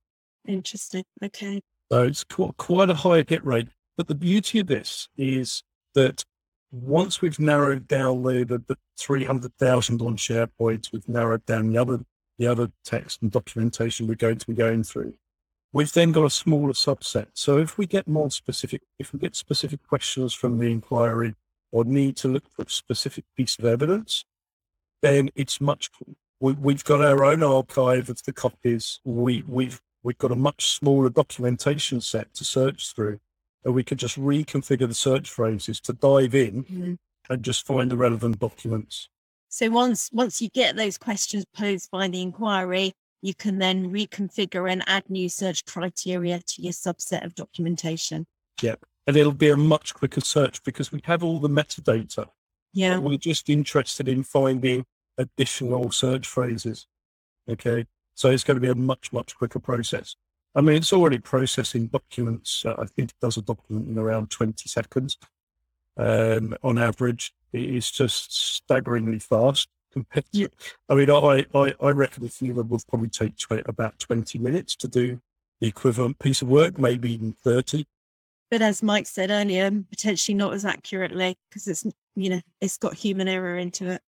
Interesting. 0.48 1.04
Okay. 1.24 1.62
So 1.92 2.02
it's 2.02 2.24
quite 2.24 2.90
a 2.90 2.96
high 2.96 3.26
hit 3.28 3.46
rate. 3.46 3.68
But 3.96 4.08
the 4.08 4.16
beauty 4.16 4.58
of 4.58 4.66
this 4.66 5.08
is 5.18 5.62
that 5.94 6.26
once 6.72 7.22
we've 7.22 7.38
narrowed 7.38 7.88
down 7.88 8.24
the, 8.24 8.44
the, 8.44 8.64
the 8.68 8.78
300,000 8.98 10.02
on 10.02 10.18
SharePoint, 10.18 10.92
we've 10.92 11.08
narrowed 11.08 11.46
down 11.46 11.72
the 11.72 11.78
other 11.78 12.00
the 12.38 12.48
other 12.48 12.72
text 12.84 13.22
and 13.22 13.32
documentation 13.32 14.08
we're 14.08 14.16
going 14.16 14.38
to 14.38 14.48
be 14.48 14.54
going 14.54 14.84
through. 14.84 15.14
We've 15.74 15.92
then 15.92 16.12
got 16.12 16.26
a 16.26 16.30
smaller 16.30 16.74
subset. 16.74 17.28
So 17.34 17.58
if 17.58 17.78
we 17.78 17.86
get 17.86 18.08
more 18.08 18.32
specific, 18.32 18.82
if 18.98 19.12
we 19.12 19.20
get 19.20 19.36
specific 19.36 19.84
questions 19.88 20.34
from 20.34 20.58
the 20.58 20.72
inquiry 20.72 21.36
or 21.72 21.84
need 21.84 22.16
to 22.18 22.30
look 22.30 22.50
for 22.50 22.64
a 22.64 22.70
specific 22.70 23.26
piece 23.36 23.60
of 23.60 23.66
evidence, 23.66 24.24
then 25.02 25.30
it's 25.36 25.60
much, 25.60 25.90
we, 26.40 26.74
have 26.74 26.86
got 26.86 27.02
our 27.02 27.26
own 27.26 27.44
archive 27.44 28.10
of 28.10 28.24
the 28.24 28.32
copies. 28.32 29.02
We, 29.04 29.44
we've, 29.48 29.82
we've 30.02 30.18
got 30.18 30.32
a 30.32 30.36
much 30.36 30.68
smaller 30.70 31.10
documentation 31.10 32.00
set 32.00 32.34
to 32.36 32.46
search 32.46 32.94
through. 32.94 33.20
And 33.66 33.74
we 33.74 33.84
can 33.84 33.98
just 33.98 34.18
reconfigure 34.18 34.88
the 34.88 34.94
search 34.94 35.30
phrases 35.30 35.82
to 35.82 35.94
dive 35.94 36.36
in 36.36 36.64
mm-hmm. 36.64 36.94
and 37.30 37.44
just 37.44 37.66
find 37.66 37.92
the 37.92 37.98
relevant 37.98 38.40
documents. 38.40 39.10
So 39.50 39.70
once 39.70 40.10
once 40.12 40.42
you 40.42 40.50
get 40.50 40.76
those 40.76 40.98
questions 40.98 41.46
posed 41.56 41.90
by 41.92 42.08
the 42.08 42.22
inquiry, 42.22 42.94
you 43.22 43.34
can 43.34 43.58
then 43.58 43.92
reconfigure 43.92 44.72
and 44.72 44.84
add 44.88 45.10
new 45.10 45.30
search 45.30 45.66
criteria 45.66 46.40
to 46.40 46.62
your 46.62 46.74
subset 46.74 47.26
of 47.26 47.36
documentation. 47.36 48.28
Yep. 48.62 48.86
And 49.08 49.18
it'll 49.18 49.32
be 49.32 49.50
a 49.50 49.58
much 49.58 49.94
quicker 49.94 50.22
search 50.22 50.64
because 50.64 50.92
we 50.92 51.02
have 51.06 51.24
all 51.24 51.40
the 51.40 51.50
metadata. 51.50 52.28
Yeah. 52.74 52.98
We're 52.98 53.18
just 53.18 53.50
interested 53.50 54.08
in 54.08 54.24
finding 54.24 54.86
additional 55.18 55.92
search 55.92 56.28
phrases. 56.28 56.88
Okay. 57.50 57.86
So 58.16 58.30
it's 58.30 58.44
going 58.44 58.56
to 58.56 58.62
be 58.62 58.70
a 58.70 58.76
much, 58.76 59.12
much 59.12 59.36
quicker 59.36 59.60
process. 59.60 60.16
I 60.56 60.62
mean, 60.62 60.78
it's 60.78 60.94
already 60.94 61.20
processing 61.20 61.88
documents. 61.88 62.66
Uh, 62.66 62.76
I 62.78 62.86
think 62.86 63.10
it 63.10 63.16
does 63.22 63.38
a 63.38 63.42
document 63.42 63.90
in 63.90 63.98
around 63.98 64.30
20 64.30 64.70
seconds 64.70 65.18
um, 65.98 66.56
on 66.64 66.78
average. 66.78 67.34
It 67.54 67.64
is 67.64 67.90
just 67.90 68.36
staggeringly 68.56 69.20
fast 69.20 69.70
compared 69.96 70.26
to, 70.34 70.50
I 70.90 70.96
mean, 70.96 71.10
I, 71.10 71.46
I, 71.54 71.74
I 71.82 71.90
reckon 71.92 72.26
a 72.26 72.30
few 72.30 72.52
of 72.52 72.58
them 72.58 72.70
will 72.70 72.82
probably 72.88 73.10
take 73.10 73.38
20, 73.38 73.64
about 73.66 73.98
20 74.00 74.40
minutes 74.40 74.76
to 74.78 74.88
do 74.88 75.22
the 75.62 75.68
equivalent 75.68 76.20
piece 76.20 76.42
of 76.42 76.50
work, 76.50 76.78
maybe 76.78 77.14
even 77.14 77.32
30. 77.32 77.86
But 78.52 78.62
as 78.62 78.84
Mike 78.84 79.08
said 79.08 79.32
earlier, 79.32 79.72
potentially 79.90 80.36
not 80.36 80.54
as 80.54 80.66
accurately 80.66 81.38
because 81.50 81.68
it's, 81.68 81.86
you 82.16 82.30
know, 82.30 82.42
it's 82.62 82.78
got 82.78 82.94
human 82.94 83.28
error 83.28 83.58
into 83.58 83.90
it. 83.90 84.02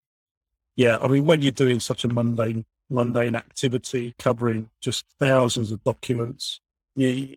Yeah. 0.75 0.99
I 1.01 1.09
mean, 1.09 1.27
when 1.27 1.42
you're 1.42 1.53
doing 1.53 1.81
such 1.81 2.05
a 2.05 2.09
mundane, 2.09 2.64
mundane 2.90 3.37
activity 3.37 4.14
covering 4.18 4.70
just 4.81 5.05
thousands 5.20 5.70
of 5.70 5.85
documents, 5.85 6.61
you, 6.97 7.37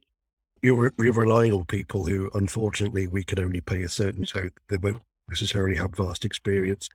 you're, 0.62 0.94
you're 1.00 1.14
relying 1.14 1.54
on 1.54 1.66
people 1.66 2.06
who, 2.06 2.30
unfortunately, 2.34 3.08
we 3.08 3.24
can 3.24 3.40
only 3.40 3.62
pay 3.62 3.84
a 3.84 3.90
certain 3.90 4.26
so 4.26 4.50
they 4.70 4.78
won't 4.78 5.02
necessarily 5.30 5.76
have 5.78 5.96
vast 5.96 6.26
experience. 6.26 6.90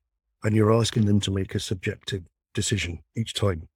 And 0.44 0.54
you're 0.56 0.72
asking 0.72 1.06
them 1.06 1.20
to 1.20 1.30
make 1.30 1.54
a 1.54 1.60
subjective 1.60 2.22
decision 2.54 3.00
each 3.16 3.34
time. 3.34 3.68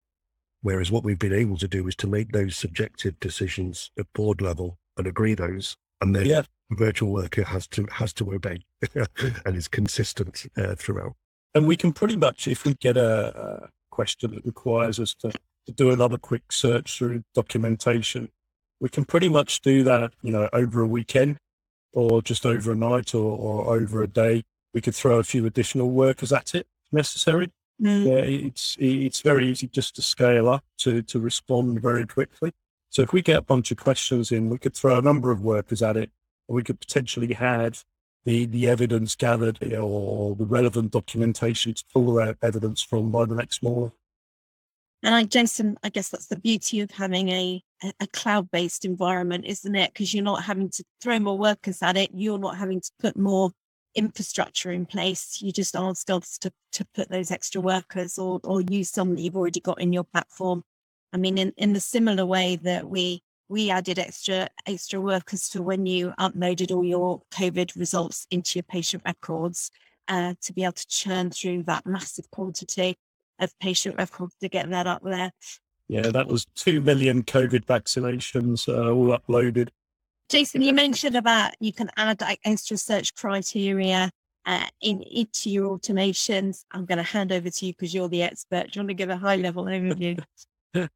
Whereas 0.62 0.90
what 0.90 1.05
we've 1.05 1.18
been 1.18 1.33
able 1.33 1.57
to 1.59 1.68
do 1.68 1.87
is 1.87 1.94
to 1.96 2.07
make 2.07 2.33
those 2.33 2.57
subjective 2.57 3.18
decisions 3.20 3.90
at 3.99 4.12
board 4.14 4.40
level 4.40 4.79
and 4.96 5.07
agree 5.07 5.35
those, 5.35 5.77
and 6.01 6.16
then 6.16 6.27
Yeah. 6.27 6.42
the 6.70 6.77
virtual 6.77 7.12
worker 7.12 7.44
has 7.44 7.66
to 7.68 7.87
has 7.92 8.12
to 8.14 8.35
obey 8.35 8.64
and 9.44 9.55
is 9.57 9.68
consistent 9.68 10.46
uh, 10.57 10.75
throughout. 10.75 11.14
and 11.55 11.66
we 11.68 11.77
can 11.77 11.92
pretty 11.92 12.16
much, 12.16 12.49
if 12.49 12.64
we 12.64 12.75
get 12.75 12.96
a, 12.96 13.64
a 13.64 13.68
question 13.90 14.35
that 14.35 14.44
requires 14.44 14.99
us 14.99 15.14
to, 15.20 15.31
to 15.66 15.72
do 15.72 15.90
another 15.90 16.18
quick 16.18 16.51
search 16.51 16.99
through 16.99 17.22
documentation, 17.35 18.29
we 18.81 18.89
can 18.89 19.05
pretty 19.05 19.29
much 19.29 19.61
do 19.61 19.83
that, 19.85 20.12
you 20.23 20.33
know, 20.33 20.49
over 20.53 20.83
a 20.83 20.87
weekend 20.87 21.39
or 21.93 22.21
just 22.23 22.45
over 22.45 22.73
a 22.73 22.77
night 22.77 23.15
or, 23.15 23.37
or 23.37 23.75
over 23.75 24.03
a 24.03 24.07
day. 24.07 24.45
We 24.75 24.81
could 24.81 24.95
throw 24.95 25.19
a 25.19 25.25
few 25.25 25.47
additional 25.47 25.91
workers 25.91 26.33
at 26.33 26.55
it 26.55 26.67
if 26.85 26.93
necessary. 26.93 27.51
Mm. 27.81 28.07
Yeah, 28.07 28.49
it's 28.49 28.77
it's 28.79 29.21
very 29.21 29.49
easy 29.49 29.67
just 29.67 29.97
to 29.97 30.03
scale 30.03 30.49
up 30.49 30.65
to 30.79 31.03
to 31.03 31.21
respond 31.21 31.81
very 31.81 32.07
quickly. 32.07 32.53
So 32.91 33.03
if 33.03 33.12
we 33.12 33.21
get 33.21 33.39
a 33.39 33.43
bunch 33.43 33.71
of 33.71 33.77
questions 33.77 34.33
in, 34.33 34.49
we 34.49 34.59
could 34.59 34.75
throw 34.75 34.99
a 34.99 35.03
number 35.03 35.31
of 35.31 35.43
workers 35.43 35.83
at 35.83 35.97
it, 35.97 36.11
and 36.49 36.57
we 36.57 36.62
could 36.62 36.81
potentially 36.81 37.35
have 37.35 37.85
the 38.25 38.47
the 38.47 38.69
evidence 38.69 39.15
gathered 39.15 39.59
you 39.61 39.77
know, 39.77 39.87
or 39.87 40.35
the 40.35 40.47
relevant 40.47 40.93
documentation 40.93 41.75
to 41.75 41.85
pull 41.93 42.15
that 42.15 42.37
evidence 42.43 42.83
from 42.83 43.11
by 43.11 43.25
the 43.27 43.35
next 43.35 43.62
morning. 43.62 43.93
And 45.07 45.14
I, 45.14 45.23
Jason, 45.23 45.77
I 45.85 45.88
guess 45.88 46.09
that's 46.09 46.27
the 46.27 46.37
beauty 46.40 46.81
of 46.81 46.90
having 46.90 47.29
a, 47.29 47.62
a, 47.85 47.92
a 48.01 48.07
cloud-based 48.09 48.85
environment, 48.85 49.45
isn't 49.47 49.77
it? 49.77 49.92
Because 49.92 50.12
you're 50.12 50.25
not 50.25 50.42
having 50.42 50.69
to 50.71 50.85
throw 51.01 51.21
more 51.21 51.38
workers 51.38 51.81
at 51.81 51.97
it. 51.97 52.11
You're 52.12 52.40
not 52.40 52.59
having 52.59 52.81
to 52.81 52.90
put 52.99 53.16
more 53.16 53.53
infrastructure 53.95 54.73
in 54.73 54.85
place. 54.85 55.40
You 55.40 55.53
just 55.53 55.77
ask 55.77 56.11
us 56.11 56.38
to, 56.38 56.51
to 56.73 56.85
put 56.92 57.09
those 57.09 57.31
extra 57.31 57.61
workers 57.61 58.19
or, 58.19 58.40
or 58.42 58.62
use 58.62 58.90
some 58.90 59.14
that 59.14 59.21
you've 59.21 59.37
already 59.37 59.61
got 59.61 59.81
in 59.81 59.92
your 59.92 60.03
platform. 60.03 60.64
I 61.12 61.19
mean, 61.19 61.38
in, 61.38 61.53
in 61.57 61.73
the 61.73 61.79
similar 61.79 62.27
way 62.27 62.57
that 62.57 62.90
we 62.90 63.23
we 63.49 63.71
added 63.71 64.01
extra 64.01 64.49
extra 64.66 65.01
workers 65.01 65.49
for 65.49 65.62
when 65.62 65.87
you 65.87 66.12
uploaded 66.19 66.75
all 66.75 66.83
your 66.83 67.23
COVID 67.33 67.79
results 67.79 68.27
into 68.33 68.59
your 68.59 68.64
patient 68.64 69.05
records 69.07 69.71
uh, 70.09 70.35
to 70.42 70.53
be 70.53 70.64
able 70.64 70.73
to 70.73 70.88
churn 70.88 71.31
through 71.31 71.62
that 71.62 71.87
massive 71.87 72.29
quantity 72.33 72.97
of 73.38 73.59
patient 73.59 73.96
records 73.99 74.35
to 74.40 74.49
get 74.49 74.70
that 74.70 74.87
up 74.87 75.03
there. 75.03 75.33
Yeah, 75.88 76.09
that 76.11 76.27
was 76.27 76.46
two 76.55 76.81
million 76.81 77.22
COVID 77.22 77.64
vaccinations 77.64 78.68
uh, 78.68 78.92
all 78.92 79.16
uploaded. 79.16 79.68
Jason, 80.29 80.62
you 80.62 80.72
mentioned 80.72 81.14
about 81.16 81.53
you 81.61 81.72
can 81.72 81.90
add 81.96 82.20
like, 82.20 82.40
extra 82.44 82.77
search 82.77 83.14
criteria 83.14 84.11
uh, 84.44 84.66
in 84.81 85.03
into 85.03 85.51
your 85.51 85.79
automations. 85.79 86.64
I'm 86.72 86.85
going 86.85 86.99
to 86.99 87.05
hand 87.05 87.31
over 87.31 87.49
to 87.49 87.66
you 87.66 87.72
because 87.72 87.94
you're 87.94 88.09
the 88.09 88.22
expert. 88.22 88.72
Do 88.72 88.79
you 88.79 88.81
want 88.81 88.88
to 88.88 88.94
give 88.94 89.11
a 89.11 89.16
high 89.16 89.37
level 89.37 89.64
overview? 89.64 90.22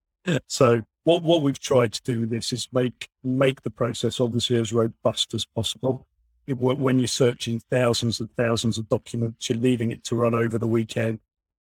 So 0.48 0.82
what 1.04 1.22
what 1.22 1.40
we've 1.40 1.58
tried 1.58 1.94
to 1.94 2.02
do 2.02 2.20
with 2.20 2.30
this 2.30 2.52
is 2.52 2.68
make 2.72 3.08
make 3.24 3.62
the 3.62 3.70
process 3.70 4.20
obviously 4.20 4.56
as 4.56 4.70
robust 4.70 5.32
as 5.32 5.46
possible. 5.46 6.06
It- 6.46 6.58
when 6.58 6.98
you're 6.98 7.08
searching 7.08 7.60
thousands 7.70 8.20
and 8.20 8.30
thousands 8.36 8.76
of 8.76 8.88
documents, 8.88 9.48
you're 9.48 9.58
leaving 9.58 9.92
it 9.92 10.04
to 10.04 10.16
run 10.16 10.34
over 10.34 10.58
the 10.58 10.66
weekend. 10.66 11.20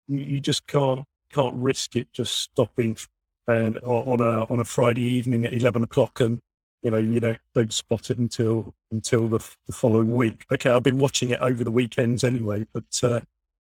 You, 0.08 0.40
just 0.40 0.66
can't 0.66 1.04
can't 1.32 1.54
risk 1.54 1.96
it 1.96 2.12
just 2.12 2.38
stopping 2.38 2.96
and 3.46 3.78
on 3.78 4.20
a 4.20 4.44
on 4.44 4.60
a 4.60 4.64
Friday 4.64 5.02
evening 5.02 5.44
at 5.44 5.52
eleven 5.52 5.82
o'clock 5.82 6.20
and 6.20 6.40
you 6.82 6.90
know 6.90 6.96
you 6.96 7.20
don't 7.20 7.38
don't 7.54 7.72
spot 7.72 8.10
it 8.10 8.18
until 8.18 8.74
until 8.90 9.28
the, 9.28 9.38
the 9.66 9.72
following 9.72 10.14
week. 10.14 10.46
Okay, 10.52 10.70
I've 10.70 10.82
been 10.82 10.98
watching 10.98 11.30
it 11.30 11.40
over 11.40 11.64
the 11.64 11.70
weekends 11.70 12.24
anyway, 12.24 12.66
but 12.72 13.00
uh, 13.02 13.20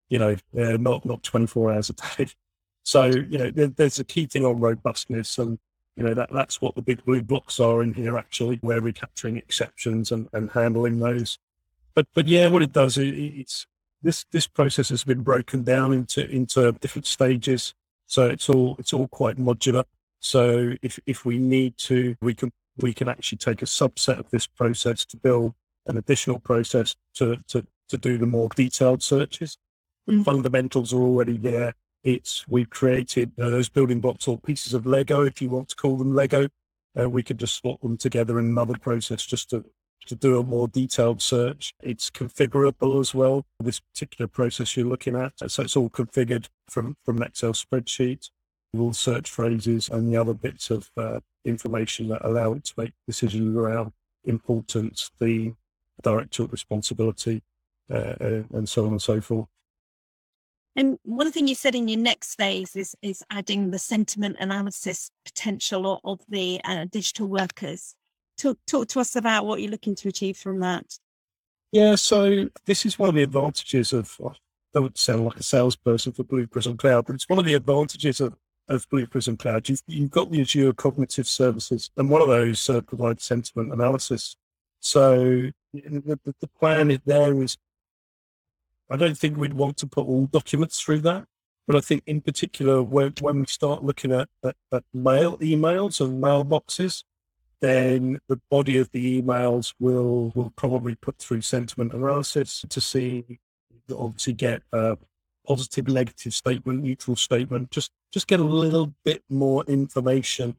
you 0.10 0.20
know 0.20 0.36
uh, 0.58 0.78
not 0.78 1.06
not 1.06 1.24
twenty 1.24 1.48
four 1.48 1.72
hours 1.72 1.90
a 1.90 1.94
day. 1.94 2.32
So 2.84 3.08
you 3.08 3.38
know 3.38 3.52
there, 3.52 3.68
there's 3.68 4.00
a 4.00 4.06
key 4.06 4.28
thing 4.28 4.46
on 4.46 4.62
robustness 4.62 5.38
and 5.40 5.60
you 5.98 6.04
know 6.04 6.14
that 6.14 6.32
that's 6.32 6.62
what 6.62 6.76
the 6.76 6.82
big 6.82 7.04
blue 7.04 7.22
blocks 7.22 7.60
are 7.60 7.84
in 7.84 7.94
here 7.94 8.18
actually 8.18 8.60
where 8.62 8.82
we're 8.82 8.94
capturing 8.94 9.36
exceptions 9.36 10.12
and, 10.12 10.30
and 10.32 10.52
handling 10.52 11.00
those 11.00 11.38
but 11.96 12.08
but 12.14 12.28
yeah 12.28 12.48
what 12.48 12.62
it 12.62 12.72
does 12.72 12.98
it, 12.98 13.10
it's 13.10 13.66
this 14.02 14.26
this 14.32 14.48
process 14.48 14.90
has 14.90 15.04
been 15.04 15.22
broken 15.22 15.64
down 15.64 15.94
into 15.94 16.30
into 16.30 16.72
different 16.74 17.06
stages 17.06 17.74
so 18.06 18.26
it's 18.28 18.50
all 18.50 18.76
it's 18.80 18.94
all 18.94 19.08
quite 19.08 19.38
modular 19.38 19.84
so 20.20 20.74
if 20.82 21.00
if 21.06 21.26
we 21.26 21.38
need 21.38 21.78
to 21.78 22.16
we 22.22 22.34
can 22.34 22.52
we 22.78 22.94
can 22.94 23.10
actually 23.10 23.38
take 23.38 23.62
a 23.62 23.66
subset 23.66 24.20
of 24.20 24.30
this 24.30 24.48
process 24.48 25.06
to 25.06 25.18
build 25.18 25.54
an 25.88 25.98
additional 25.98 26.40
process 26.40 26.96
to 27.14 27.38
to 27.48 27.66
to 27.90 27.98
do 27.98 28.18
the 28.18 28.26
more 28.26 28.50
detailed 28.56 29.02
searches 29.04 29.58
the 30.06 30.14
Mm. 30.14 30.24
fundamentals 30.24 30.94
are 30.94 31.02
already 31.02 31.38
there 31.38 31.74
it's 32.04 32.48
we've 32.48 32.70
created 32.70 33.32
uh, 33.38 33.50
those 33.50 33.68
building 33.68 34.00
blocks 34.00 34.28
or 34.28 34.38
pieces 34.38 34.74
of 34.74 34.86
Lego, 34.86 35.24
if 35.24 35.42
you 35.42 35.50
want 35.50 35.68
to 35.70 35.76
call 35.76 35.98
them 35.98 36.16
Lego. 36.16 36.48
Uh, 36.98 37.10
we 37.10 37.22
could 37.22 37.38
just 37.38 37.56
slot 37.58 37.82
them 37.82 37.98
together 37.98 38.40
in 38.40 38.46
another 38.46 38.78
process 38.78 39.26
just 39.26 39.50
to 39.50 39.66
to 40.08 40.16
do 40.16 40.40
a 40.40 40.44
more 40.44 40.68
detailed 40.68 41.22
search. 41.22 41.74
It's 41.82 42.10
configurable 42.10 43.00
as 43.00 43.14
well. 43.14 43.46
This 43.60 43.80
particular 43.80 44.28
process 44.28 44.76
you're 44.76 44.86
looking 44.86 45.16
at, 45.16 45.34
so 45.50 45.64
it's 45.64 45.76
all 45.76 45.90
configured 45.90 46.48
from 46.70 46.96
from 47.06 47.18
an 47.18 47.24
Excel 47.24 47.54
spreadsheet. 47.54 48.30
All 48.78 48.94
search 48.94 49.30
phrases 49.30 49.90
and 49.90 50.12
the 50.12 50.18
other 50.18 50.34
bits 50.34 50.70
of 50.70 50.92
uh, 50.98 51.22
information 51.46 52.10
that 52.10 52.24
allow 52.24 52.54
it 52.54 52.66
to 52.66 52.74
make 52.78 52.92
decisions 53.08 53.56
around 53.56 53.94
importance, 54.26 55.10
the 55.20 55.54
directorial 56.02 56.52
responsibility, 56.52 57.42
uh, 57.90 58.16
uh, 58.20 58.44
and 58.54 58.68
so 58.68 58.86
on 58.86 58.92
and 58.92 59.02
so 59.02 59.22
forth. 59.22 59.48
And 60.76 61.00
one 61.04 61.32
thing 61.32 61.48
you 61.48 61.56
said 61.56 61.74
in 61.74 61.88
your 61.88 62.00
next 62.00 62.36
phase 62.36 62.76
is 62.76 62.96
is 63.02 63.24
adding 63.32 63.72
the 63.72 63.80
sentiment 63.80 64.36
analysis 64.40 65.10
potential 65.26 65.94
of, 65.94 66.00
of 66.04 66.20
the 66.30 66.62
uh, 66.64 66.86
digital 66.92 67.28
workers. 67.28 67.96
Talk 68.38 68.58
talk 68.68 68.88
to 68.90 69.00
us 69.00 69.16
about 69.16 69.46
what 69.46 69.62
you're 69.62 69.72
looking 69.72 69.96
to 69.96 70.10
achieve 70.10 70.38
from 70.38 70.60
that. 70.60 70.86
Yeah, 71.72 71.96
so 71.96 72.50
this 72.66 72.86
is 72.86 72.98
one 72.98 73.10
of 73.10 73.16
the 73.16 73.24
advantages 73.24 73.92
of, 73.92 74.16
I 74.26 74.32
don't 74.74 74.98
sound 74.98 75.26
like 75.26 75.38
a 75.38 75.44
salesperson 75.44 76.14
for 76.14 76.24
Blue 76.24 76.48
Prism 76.48 76.78
Cloud, 76.78 77.06
but 77.06 77.16
it's 77.16 77.28
one 77.28 77.40
of 77.40 77.46
the 77.46 77.56
advantages 77.56 78.22
of, 78.22 78.36
of 78.70 78.88
Blue 78.90 79.06
Prism 79.06 79.36
Cloud. 79.36 79.68
You've, 79.68 79.82
you've 79.86 80.12
got 80.12 80.32
the 80.32 80.42
Azure 80.42 80.74
Cognitive 80.74 81.28
Services, 81.28 81.90
and 81.98 82.10
one 82.10 82.22
of 82.22 82.30
those 82.30 82.70
uh, 82.70 82.82
provides 82.82 83.24
sentiment 83.24 83.74
analysis. 83.74 84.38
So 84.80 85.52
the, 85.74 86.20
the, 86.40 86.48
plan 86.60 86.92
is 86.92 87.00
there 87.06 87.42
is, 87.42 87.58
I 88.90 88.96
don't 88.96 89.18
think 89.18 89.38
we'd 89.38 89.54
want 89.54 89.78
to 89.78 89.88
put 89.88 90.08
all 90.08 90.28
documents 90.28 90.80
through 90.80 91.00
that, 91.02 91.26
but 91.66 91.76
I 91.76 91.82
think 91.82 92.04
in 92.06 92.22
particular, 92.22 92.82
when, 92.82 93.14
when 93.20 93.42
we 93.42 93.46
start 93.46 93.84
looking 93.84 94.14
at, 94.14 94.30
at, 94.44 94.56
at 94.72 94.84
mail 94.94 95.38
emails 95.40 96.00
and 96.00 96.24
mailboxes, 96.24 97.04
then 97.62 98.20
the 98.28 98.40
body 98.50 98.78
of 98.78 98.92
the 98.92 99.22
emails 99.22 99.74
will 99.80 100.32
will 100.36 100.52
probably 100.56 100.96
put 100.96 101.18
through 101.18 101.42
sentiment 101.42 101.94
analysis 101.94 102.64
to 102.70 102.82
see 102.82 103.40
obviously 103.96 104.34
get 104.34 104.62
a 104.74 104.98
positive 105.48 105.88
negative 105.88 106.34
statement 106.34 106.84
neutral 106.84 107.16
statement 107.16 107.72
just 107.72 107.92
just 108.12 108.28
get 108.28 108.40
a 108.40 108.44
little 108.44 108.94
bit 109.06 109.24
more 109.30 109.64
information 109.66 110.56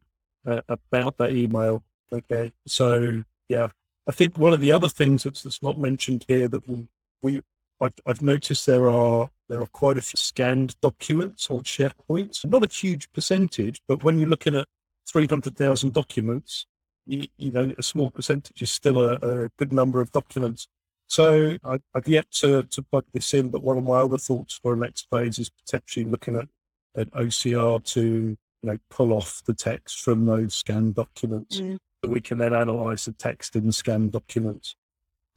uh, 0.46 0.60
about 0.68 1.16
that 1.18 1.32
email 1.32 1.82
okay 2.12 2.52
so 2.66 3.22
yeah 3.48 3.68
i 4.08 4.12
think 4.12 4.38
one 4.38 4.52
of 4.52 4.60
the 4.60 4.72
other 4.72 4.88
things 4.88 5.24
that's, 5.24 5.42
that's 5.42 5.62
not 5.62 5.78
mentioned 5.78 6.24
here 6.26 6.48
that 6.48 6.66
we, 6.66 6.88
we 7.22 7.42
I've, 7.80 7.94
I've 8.06 8.22
noticed 8.22 8.66
there 8.66 8.90
are 8.90 9.30
there 9.48 9.60
are 9.60 9.66
quite 9.66 9.98
a 9.98 10.02
few 10.02 10.16
scanned 10.16 10.76
documents 10.80 11.50
on 11.50 11.60
SharePoint. 11.60 12.44
Not 12.44 12.64
a 12.64 12.72
huge 12.72 13.10
percentage, 13.12 13.80
but 13.88 14.04
when 14.04 14.18
you're 14.18 14.28
looking 14.28 14.54
at 14.54 14.66
300,000 15.08 15.92
documents, 15.94 16.66
you, 17.08 17.26
you 17.38 17.50
know, 17.50 17.72
a 17.78 17.82
small 17.82 18.10
percentage 18.10 18.60
is 18.62 18.70
still 18.70 19.00
a, 19.00 19.14
a 19.14 19.48
good 19.58 19.72
number 19.72 20.00
of 20.00 20.12
documents. 20.12 20.68
So 21.06 21.56
I, 21.64 21.78
I've 21.94 22.06
yet 22.06 22.30
to, 22.32 22.64
to 22.64 22.82
plug 22.82 23.04
this 23.14 23.32
in, 23.32 23.48
but 23.48 23.62
one 23.62 23.78
of 23.78 23.84
my 23.84 23.96
other 23.96 24.18
thoughts 24.18 24.60
for 24.62 24.74
the 24.74 24.82
next 24.82 25.06
phase 25.10 25.38
is 25.38 25.48
potentially 25.48 26.04
looking 26.04 26.36
at, 26.36 26.48
at 26.94 27.10
OCR 27.12 27.82
to 27.94 28.36
you 28.62 28.68
know 28.70 28.78
pull 28.90 29.12
off 29.12 29.42
the 29.46 29.54
text 29.54 30.00
from 30.00 30.26
those 30.26 30.54
scanned 30.54 30.94
documents, 30.96 31.60
Mm. 31.60 31.78
so 32.04 32.10
we 32.10 32.20
can 32.20 32.38
then 32.38 32.54
analyze 32.54 33.06
the 33.06 33.12
text 33.12 33.56
in 33.56 33.66
the 33.66 33.72
scanned 33.72 34.12
documents. 34.12 34.76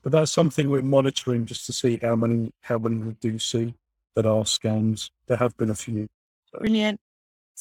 But 0.04 0.12
that's 0.12 0.32
something 0.32 0.70
we're 0.70 0.82
monitoring 0.82 1.46
just 1.46 1.66
to 1.68 1.74
see 1.74 2.00
how 2.02 2.16
many 2.16 2.52
how 2.62 2.78
many 2.80 2.98
we 2.98 3.14
do 3.14 3.40
see 3.40 3.76
that 4.16 4.26
are 4.26 4.46
scans. 4.46 5.12
There 5.28 5.38
have 5.38 5.56
been 5.56 5.70
a 5.70 5.76
few. 5.76 6.10
Brilliant. 6.52 7.00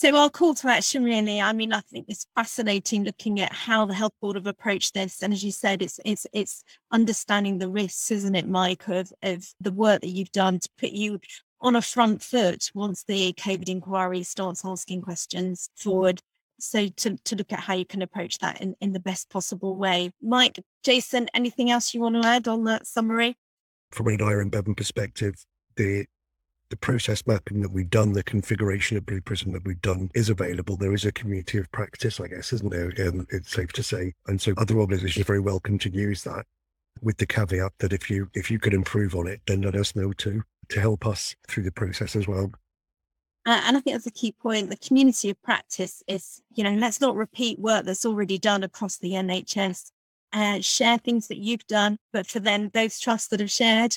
So 0.01 0.17
our 0.17 0.31
call 0.31 0.55
to 0.55 0.69
action 0.69 1.05
really, 1.05 1.43
I 1.43 1.53
mean, 1.53 1.75
I 1.75 1.81
think 1.81 2.07
it's 2.09 2.27
fascinating 2.35 3.05
looking 3.05 3.39
at 3.39 3.53
how 3.53 3.85
the 3.85 3.93
health 3.93 4.15
board 4.19 4.37
have 4.37 4.47
approached 4.47 4.95
this. 4.95 5.23
And 5.23 5.31
as 5.31 5.45
you 5.45 5.53
said, 5.53 5.83
it's 5.83 6.01
it's 6.07 6.27
it's 6.33 6.65
understanding 6.91 7.59
the 7.59 7.69
risks, 7.69 8.11
isn't 8.11 8.35
it, 8.35 8.49
Mike, 8.49 8.89
of 8.89 9.13
of 9.23 9.47
the 9.61 9.73
work 9.73 10.01
that 10.01 10.09
you've 10.09 10.33
done 10.33 10.59
to 10.59 10.69
put 10.79 10.93
you 10.93 11.21
on 11.61 11.77
a 11.77 11.83
front 11.83 12.23
foot 12.23 12.71
once 12.73 13.05
the 13.05 13.35
COVID 13.35 13.69
inquiry 13.69 14.23
starts 14.23 14.65
asking 14.65 15.03
questions 15.03 15.69
forward. 15.77 16.23
So 16.59 16.89
to, 16.89 17.19
to 17.19 17.37
look 17.37 17.53
at 17.53 17.61
how 17.61 17.75
you 17.75 17.85
can 17.85 18.01
approach 18.01 18.39
that 18.39 18.63
in, 18.63 18.77
in 18.81 18.95
the 18.95 19.01
best 19.01 19.29
possible 19.29 19.77
way. 19.77 20.13
Mike, 20.23 20.61
Jason, 20.83 21.29
anything 21.35 21.71
else 21.71 21.93
you 21.93 22.01
want 22.01 22.23
to 22.23 22.27
add 22.27 22.49
on 22.49 22.65
that 22.65 22.87
summary? 22.87 23.37
From 23.91 24.07
an 24.07 24.17
Aneurin 24.17 24.51
Bevan 24.51 24.75
perspective, 24.75 25.45
the 25.77 26.07
the 26.71 26.77
process 26.77 27.27
mapping 27.27 27.61
that 27.61 27.73
we've 27.73 27.91
done, 27.91 28.13
the 28.13 28.23
configuration 28.23 28.97
of 28.97 29.05
Blue 29.05 29.21
Prism 29.21 29.53
that 29.53 29.65
we've 29.65 29.83
done 29.83 30.09
is 30.15 30.31
available. 30.31 30.77
There 30.77 30.95
is 30.95 31.05
a 31.05 31.13
community 31.13 31.59
of 31.59 31.71
practice, 31.73 32.21
I 32.21 32.29
guess, 32.29 32.53
isn't 32.53 32.71
there? 32.71 32.93
Um, 33.07 33.27
it's 33.31 33.51
safe 33.51 33.73
to 33.75 33.83
say. 33.83 34.15
And 34.29 34.41
so 34.41 34.55
other 34.57 34.77
organizations 34.79 35.25
are 35.25 35.27
very 35.27 35.41
welcome 35.41 35.79
to 35.81 35.91
use 35.91 36.23
that 36.25 36.47
with 37.03 37.19
the 37.19 37.27
caveat 37.27 37.73
that 37.79 37.93
if 37.93 38.09
you 38.09 38.31
if 38.35 38.51
you 38.51 38.59
could 38.59 38.75
improve 38.75 39.15
on 39.15 39.27
it, 39.27 39.41
then 39.47 39.63
let 39.63 39.75
us 39.75 39.97
know 39.97 40.13
too 40.13 40.43
to 40.69 40.81
help 40.81 41.07
us 41.07 41.35
through 41.49 41.65
the 41.65 41.73
process 41.73 42.15
as 42.15 42.29
well. 42.29 42.53
Uh, 43.47 43.61
and 43.65 43.77
I 43.77 43.81
think 43.81 43.95
that's 43.95 44.07
a 44.07 44.13
key 44.13 44.33
point. 44.33 44.71
The 44.71 44.77
community 44.77 45.31
of 45.31 45.43
practice 45.43 46.03
is, 46.07 46.43
you 46.55 46.63
know, 46.63 46.75
let's 46.75 47.01
not 47.01 47.17
repeat 47.17 47.59
work 47.59 47.85
that's 47.85 48.05
already 48.05 48.39
done 48.39 48.63
across 48.63 48.99
the 48.99 49.13
NHS. 49.13 49.91
Uh, 50.33 50.61
share 50.61 50.99
things 50.99 51.27
that 51.27 51.39
you've 51.39 51.67
done, 51.67 51.99
but 52.13 52.25
for 52.25 52.39
then 52.39 52.71
those 52.73 53.01
trusts 53.01 53.27
that 53.29 53.41
have 53.41 53.51
shared, 53.51 53.97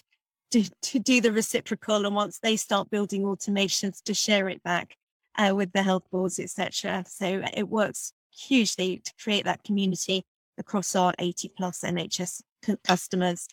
to, 0.54 0.70
to 0.84 1.00
do 1.00 1.20
the 1.20 1.32
reciprocal 1.32 2.06
and 2.06 2.16
once 2.16 2.38
they 2.40 2.56
start 2.56 2.92
building 2.92 3.24
automations 3.24 4.04
to 4.04 4.14
share 4.14 4.48
it 4.50 4.62
back 4.62 4.96
uh, 5.36 5.52
with 5.56 5.72
the 5.74 5.82
health 5.82 6.04
boards 6.12 6.40
etc 6.40 7.04
so 7.08 7.44
it 7.56 7.68
works 7.70 8.14
hugely 8.30 9.02
to 9.04 9.12
create 9.22 9.46
that 9.46 9.64
community 9.64 10.24
across 10.60 10.96
our 10.96 11.14
80 11.18 11.50
plus 11.58 11.82
nhs 11.82 12.42
customers. 12.84 13.48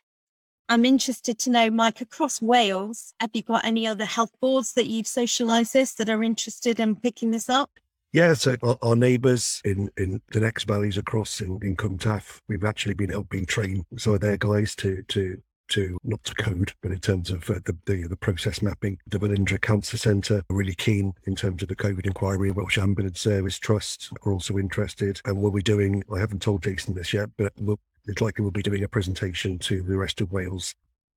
I'm 0.69 0.85
interested 0.85 1.39
to 1.41 1.51
know 1.51 1.71
mike 1.71 2.03
across 2.03 2.43
wales 2.43 3.15
have 3.19 3.31
you 3.33 3.43
got 3.43 3.65
any 3.65 3.87
other 3.87 4.05
health 4.05 4.33
boards 4.39 4.75
that 4.75 4.87
you've 4.87 5.07
socialized 5.07 5.73
this 5.73 5.95
that 5.95 6.11
are 6.11 6.23
interested 6.23 6.79
in 6.79 6.97
picking 6.97 7.31
this 7.31 7.49
up? 7.49 7.71
Yeah, 8.13 8.35
so 8.35 8.57
our, 8.63 8.77
our, 8.83 8.97
neighbours 8.97 9.63
in, 9.65 9.89
in 9.97 10.21
the 10.33 10.41
next 10.41 10.65
valleys 10.65 10.99
across 10.99 11.41
in, 11.41 11.61
in 11.63 11.77
Cwmtaf, 11.77 12.41
we've 12.49 12.65
actually 12.65 12.95
been 12.95 13.11
helping 13.11 13.47
train 13.47 13.85
some 13.97 14.15
of 14.15 14.21
their 14.21 14.37
guys 14.37 14.75
to 14.77 15.03
to 15.09 15.41
to 15.71 15.99
not 16.05 16.23
to 16.25 16.35
code, 16.35 16.73
but 16.83 16.93
in 16.93 16.99
terms 16.99 17.31
of 17.31 17.49
uh, 17.51 17.55
the, 17.65 17.77
the, 17.87 18.07
the 18.09 18.17
process 18.17 18.63
mapping. 18.63 18.99
The 19.07 19.19
Velindre 19.19 19.61
Cancer 19.61 19.97
Centre 19.97 20.43
are 20.51 20.57
really 20.57 20.75
keen 20.75 21.15
in 21.25 21.35
terms 21.35 21.63
of 21.63 21.69
the 21.69 21.77
COVID 21.77 22.07
inquiry. 22.07 22.51
Welsh 22.51 22.79
Ambulance 22.79 23.21
Service 23.21 23.59
Trust 23.59 24.13
are 24.25 24.33
also 24.33 24.59
interested, 24.59 25.21
and 25.25 25.39
what 25.39 25.53
we're 25.53 25.61
doing. 25.61 26.03
I 26.15 26.19
haven't 26.19 26.43
told 26.43 26.63
Jason 26.63 26.95
this 26.95 27.13
yet, 27.13 27.31
but 27.37 27.53
we'll, 27.59 27.81
it's 28.07 28.21
likely 28.21 28.43
we'll 28.43 28.53
be 28.53 28.63
doing 28.63 28.85
a 28.85 28.89
presentation 28.89 29.59
to 29.61 29.83
the 29.83 29.97
rest 29.97 30.21
of 30.21 30.33
Wales 30.33 30.75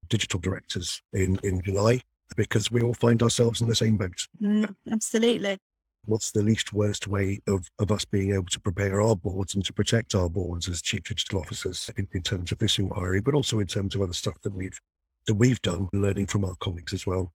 digital 0.10 0.40
directors 0.40 1.02
in 1.14 1.40
in 1.44 1.62
July 1.62 2.02
because 2.36 2.72
we 2.72 2.82
all 2.82 2.94
find 2.94 3.22
ourselves 3.22 3.62
in 3.62 3.68
the 3.68 3.76
same 3.76 3.98
boat. 3.98 4.28
Mm, 4.42 4.76
absolutely 4.92 5.60
what's 6.06 6.32
the 6.32 6.42
least 6.42 6.74
worst 6.74 7.08
way 7.08 7.42
of, 7.48 7.70
of 7.80 7.92
us 7.92 8.06
being 8.06 8.34
able 8.34 8.46
to 8.46 8.60
prepare 8.60 9.02
our 9.02 9.16
boards 9.16 9.56
and 9.56 9.64
to 9.66 9.74
protect 9.74 10.16
our 10.16 10.30
boards 10.30 10.68
as 10.68 10.82
chief 10.82 11.04
digital 11.04 11.40
officers 11.40 11.90
in, 11.98 12.08
in 12.14 12.22
terms 12.22 12.52
of 12.52 12.58
this 12.60 12.78
inquiry, 12.78 13.22
but 13.22 13.34
also 13.34 13.60
in 13.60 13.68
terms 13.68 13.96
of 13.96 14.02
other 14.02 14.14
stuff 14.14 14.36
that 14.44 14.54
we've 14.54 14.80
that 15.28 15.36
we've 15.36 15.62
done, 15.62 15.88
learning 15.94 16.28
from 16.28 16.44
our 16.44 16.56
colleagues 16.56 16.92
as 16.92 17.08
well. 17.08 17.32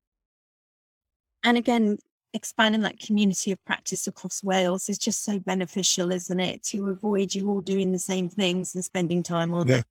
And 1.42 1.56
again, 1.56 1.98
expanding 2.34 2.82
that 2.82 2.98
community 2.98 3.50
of 3.52 3.64
practice 3.64 4.06
across 4.06 4.44
Wales 4.44 4.88
is 4.88 4.98
just 4.98 5.24
so 5.24 5.38
beneficial, 5.38 6.12
isn't 6.12 6.40
it? 6.40 6.62
To 6.64 6.90
avoid 6.90 7.34
you 7.34 7.48
all 7.48 7.62
doing 7.62 7.92
the 7.92 7.98
same 7.98 8.28
things 8.28 8.74
and 8.74 8.84
spending 8.84 9.22
time 9.22 9.54
on 9.54 9.68
yeah. 9.68 9.82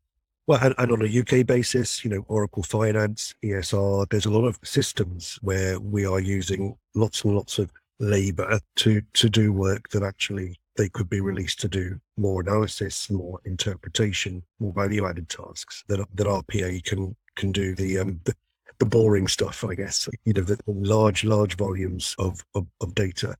Well, 0.45 0.59
and, 0.61 0.73
and, 0.77 0.91
on 0.93 1.01
a 1.01 1.19
UK 1.19 1.45
basis, 1.45 2.05
you 2.05 2.09
know, 2.09 2.23
Oracle 2.29 2.63
Finance, 2.63 3.35
ESR, 3.43 4.07
there's 4.09 4.25
a 4.25 4.29
lot 4.29 4.45
of 4.45 4.57
systems 4.63 5.37
where 5.41 5.77
we 5.77 6.05
are 6.05 6.21
using 6.21 6.77
lots 6.95 7.25
and 7.25 7.35
lots 7.35 7.59
of 7.59 7.69
labor 7.99 8.59
to 8.75 9.01
to 9.13 9.29
do 9.29 9.51
work 9.51 9.89
that 9.89 10.03
actually 10.03 10.59
they 10.75 10.89
could 10.89 11.09
be 11.09 11.21
released 11.21 11.59
to 11.61 11.67
do 11.67 11.99
more 12.17 12.41
analysis, 12.41 13.09
more 13.09 13.39
interpretation, 13.45 14.43
more 14.59 14.73
value 14.73 15.05
added 15.07 15.29
tasks 15.29 15.83
that 15.87 16.05
that 16.15 16.27
RPA 16.27 16.83
can 16.83 17.15
can 17.35 17.51
do 17.51 17.75
the 17.75 17.99
um 17.99 18.19
the, 18.23 18.35
the 18.79 18.85
boring 18.85 19.27
stuff, 19.27 19.63
I 19.63 19.75
guess. 19.75 20.07
You 20.25 20.33
know, 20.33 20.43
the 20.43 20.59
large 20.67 21.23
large 21.23 21.55
volumes 21.57 22.15
of, 22.19 22.45
of, 22.55 22.67
of 22.81 22.93
data 22.95 23.35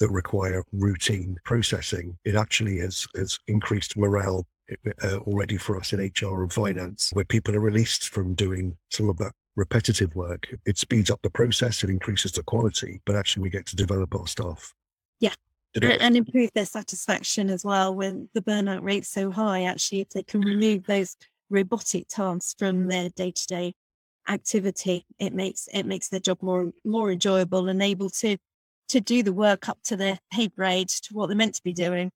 that 0.00 0.10
require 0.10 0.64
routine 0.72 1.36
processing. 1.44 2.18
It 2.24 2.34
actually 2.34 2.78
has 2.78 3.06
has 3.16 3.38
increased 3.46 3.96
morale 3.96 4.46
uh, 5.02 5.16
already 5.18 5.56
for 5.56 5.78
us 5.78 5.92
in 5.92 6.00
HR 6.00 6.42
and 6.42 6.52
finance, 6.52 7.10
where 7.12 7.24
people 7.24 7.54
are 7.56 7.60
released 7.60 8.08
from 8.10 8.34
doing 8.34 8.76
some 8.90 9.08
of 9.08 9.16
that 9.18 9.32
repetitive 9.56 10.14
work. 10.14 10.48
It 10.66 10.78
speeds 10.78 11.10
up 11.10 11.20
the 11.22 11.30
process, 11.30 11.84
it 11.84 11.90
increases 11.90 12.32
the 12.32 12.42
quality, 12.42 13.00
but 13.04 13.16
actually 13.16 13.42
we 13.42 13.50
get 13.50 13.66
to 13.66 13.76
develop 13.76 14.14
our 14.14 14.26
staff. 14.26 14.74
Yeah. 15.20 15.34
And, 16.00 16.16
improve 16.16 16.50
their 16.54 16.66
satisfaction 16.66 17.48
as 17.48 17.64
well 17.64 17.94
when 17.94 18.28
the 18.34 18.42
burnout 18.42 18.82
rate's 18.82 19.08
so 19.08 19.30
high. 19.30 19.64
Actually, 19.64 20.00
if 20.02 20.10
they 20.10 20.22
can 20.22 20.42
mm. 20.42 20.46
remove 20.46 20.84
those 20.84 21.16
robotic 21.48 22.08
tasks 22.08 22.54
from 22.58 22.84
mm. 22.84 22.90
their 22.90 23.08
day-to-day 23.10 23.72
activity, 24.28 25.06
it 25.18 25.32
makes 25.32 25.68
it 25.72 25.86
makes 25.86 26.08
their 26.08 26.20
job 26.20 26.42
more 26.42 26.72
more 26.84 27.10
enjoyable 27.10 27.68
and 27.68 27.82
able 27.82 28.10
to 28.10 28.36
to 28.88 29.00
do 29.00 29.22
the 29.22 29.32
work 29.32 29.68
up 29.70 29.78
to 29.84 29.96
their 29.96 30.18
pay 30.30 30.48
grade 30.48 30.88
to 30.88 31.14
what 31.14 31.28
they're 31.28 31.36
meant 31.36 31.54
to 31.54 31.62
be 31.62 31.72
doing. 31.72 32.10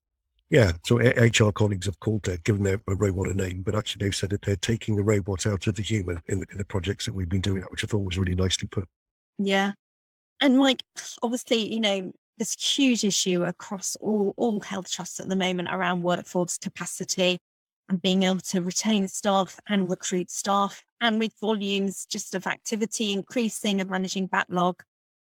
Yeah, 0.49 0.71
so 0.85 0.97
HR 0.99 1.51
colleagues 1.51 1.87
have 1.87 1.99
called 1.99 2.27
it, 2.29 2.43
given 2.45 2.63
their 2.63 2.79
robot 2.87 3.27
a 3.27 3.33
name, 3.33 3.63
but 3.63 3.75
actually 3.75 4.05
they've 4.05 4.15
said 4.15 4.29
that 4.29 4.43
they're 4.43 4.55
taking 4.55 4.95
the 4.95 5.03
robot 5.03 5.45
out 5.45 5.67
of 5.67 5.75
the 5.75 5.81
human 5.81 6.21
in 6.27 6.39
the, 6.39 6.45
in 6.51 6.57
the 6.57 6.65
projects 6.65 7.05
that 7.05 7.13
we've 7.13 7.27
been 7.27 7.41
doing, 7.41 7.63
which 7.69 7.83
I 7.83 7.87
thought 7.87 8.05
was 8.05 8.17
really 8.17 8.35
nicely 8.35 8.67
put. 8.69 8.87
Yeah. 9.37 9.73
And 10.39 10.59
like, 10.59 10.83
obviously, 11.21 11.73
you 11.73 11.81
know, 11.81 12.13
this 12.37 12.55
huge 12.77 13.03
issue 13.03 13.43
across 13.43 13.97
all, 13.97 14.33
all 14.37 14.61
health 14.61 14.89
trusts 14.89 15.19
at 15.19 15.27
the 15.27 15.35
moment 15.35 15.69
around 15.71 16.03
workforce 16.03 16.57
capacity 16.57 17.39
and 17.89 18.01
being 18.01 18.23
able 18.23 18.39
to 18.39 18.61
retain 18.61 19.07
staff 19.07 19.59
and 19.67 19.89
recruit 19.89 20.29
staff. 20.29 20.83
And 21.01 21.19
with 21.19 21.33
volumes 21.41 22.05
just 22.05 22.35
of 22.35 22.47
activity 22.47 23.11
increasing 23.11 23.81
and 23.81 23.89
managing 23.89 24.27
backlog, 24.27 24.81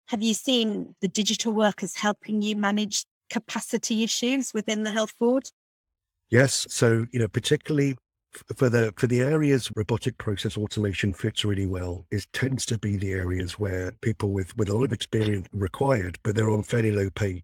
have 0.07 0.21
you 0.21 0.33
seen 0.33 0.95
the 1.01 1.07
digital 1.07 1.53
workers 1.53 1.95
helping 1.95 2.41
you 2.41 2.55
manage 2.55 3.05
capacity 3.29 4.03
issues 4.03 4.53
within 4.53 4.83
the 4.83 4.91
health 4.91 5.13
board? 5.19 5.49
Yes. 6.29 6.67
So, 6.69 7.05
you 7.11 7.19
know, 7.19 7.27
particularly 7.27 7.95
for 8.55 8.69
the 8.69 8.93
for 8.97 9.07
the 9.07 9.21
areas 9.21 9.71
robotic 9.75 10.17
process 10.17 10.57
automation 10.57 11.13
fits 11.13 11.45
really 11.45 11.65
well 11.65 12.05
is 12.11 12.27
tends 12.33 12.65
to 12.65 12.77
be 12.77 12.97
the 12.97 13.11
areas 13.11 13.57
where 13.57 13.91
people 14.01 14.31
with 14.31 14.55
with 14.57 14.69
a 14.69 14.75
lot 14.75 14.83
of 14.83 14.93
experience 14.93 15.47
required 15.53 16.19
but 16.23 16.35
they're 16.35 16.49
on 16.49 16.61
fairly 16.61 16.91
low 16.91 17.09
pay 17.11 17.43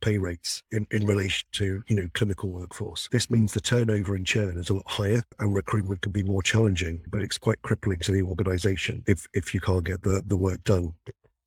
pay 0.00 0.18
rates 0.18 0.62
in, 0.70 0.86
in 0.90 1.06
relation 1.06 1.46
to 1.52 1.82
you 1.88 1.96
know 1.96 2.08
clinical 2.14 2.50
workforce 2.50 3.08
this 3.10 3.30
means 3.30 3.52
the 3.52 3.60
turnover 3.60 4.14
and 4.14 4.26
churn 4.26 4.56
is 4.56 4.70
a 4.70 4.74
lot 4.74 4.88
higher 4.88 5.22
and 5.40 5.54
recruitment 5.54 6.00
can 6.00 6.12
be 6.12 6.22
more 6.22 6.42
challenging 6.42 7.00
but 7.10 7.22
it's 7.22 7.38
quite 7.38 7.60
crippling 7.62 7.98
to 7.98 8.12
the 8.12 8.22
organization 8.22 9.02
if 9.06 9.26
if 9.34 9.52
you 9.52 9.60
can't 9.60 9.84
get 9.84 10.02
the 10.02 10.22
the 10.26 10.36
work 10.36 10.62
done 10.64 10.92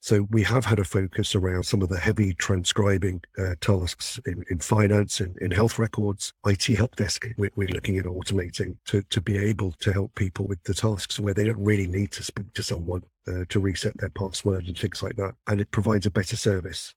so 0.02 0.28
we 0.32 0.42
have 0.42 0.66
had 0.66 0.80
a 0.80 0.84
focus 0.84 1.36
around 1.36 1.62
some 1.64 1.84
of 1.84 1.90
the 1.90 2.00
heavy 2.00 2.34
transcribing 2.34 3.22
uh, 3.38 3.54
tasks 3.62 4.20
in, 4.26 4.44
in 4.50 4.58
finance 4.58 5.20
and 5.20 5.38
in, 5.38 5.46
in, 5.46 5.52
health 5.52 5.78
records, 5.78 6.34
IT 6.48 6.64
help 6.64 6.96
desk. 6.96 7.28
We're, 7.38 7.52
we're, 7.56 7.68
looking 7.68 8.00
at 8.00 8.06
automating 8.06 8.78
to, 8.86 9.04
to 9.04 9.22
be 9.22 9.38
able 9.38 9.74
to 9.74 9.94
help 9.94 10.16
people 10.16 10.48
with 10.48 10.64
the 10.64 10.74
tasks 10.74 11.20
where 11.20 11.36
they 11.36 11.44
don't 11.44 11.64
really 11.64 11.86
need 11.86 12.12
to 12.14 12.24
speak 12.24 12.52
to 12.56 12.64
someone 12.64 13.04
uh, 13.28 13.46
to 13.50 13.60
reset 13.60 13.96
their 13.98 14.10
password 14.10 14.66
and 14.66 14.76
things 14.76 15.04
like 15.04 15.18
that. 15.18 15.36
And 15.46 15.62
it 15.62 15.70
provides 15.70 16.08
a 16.08 16.12
better 16.12 16.36
service 16.36 16.96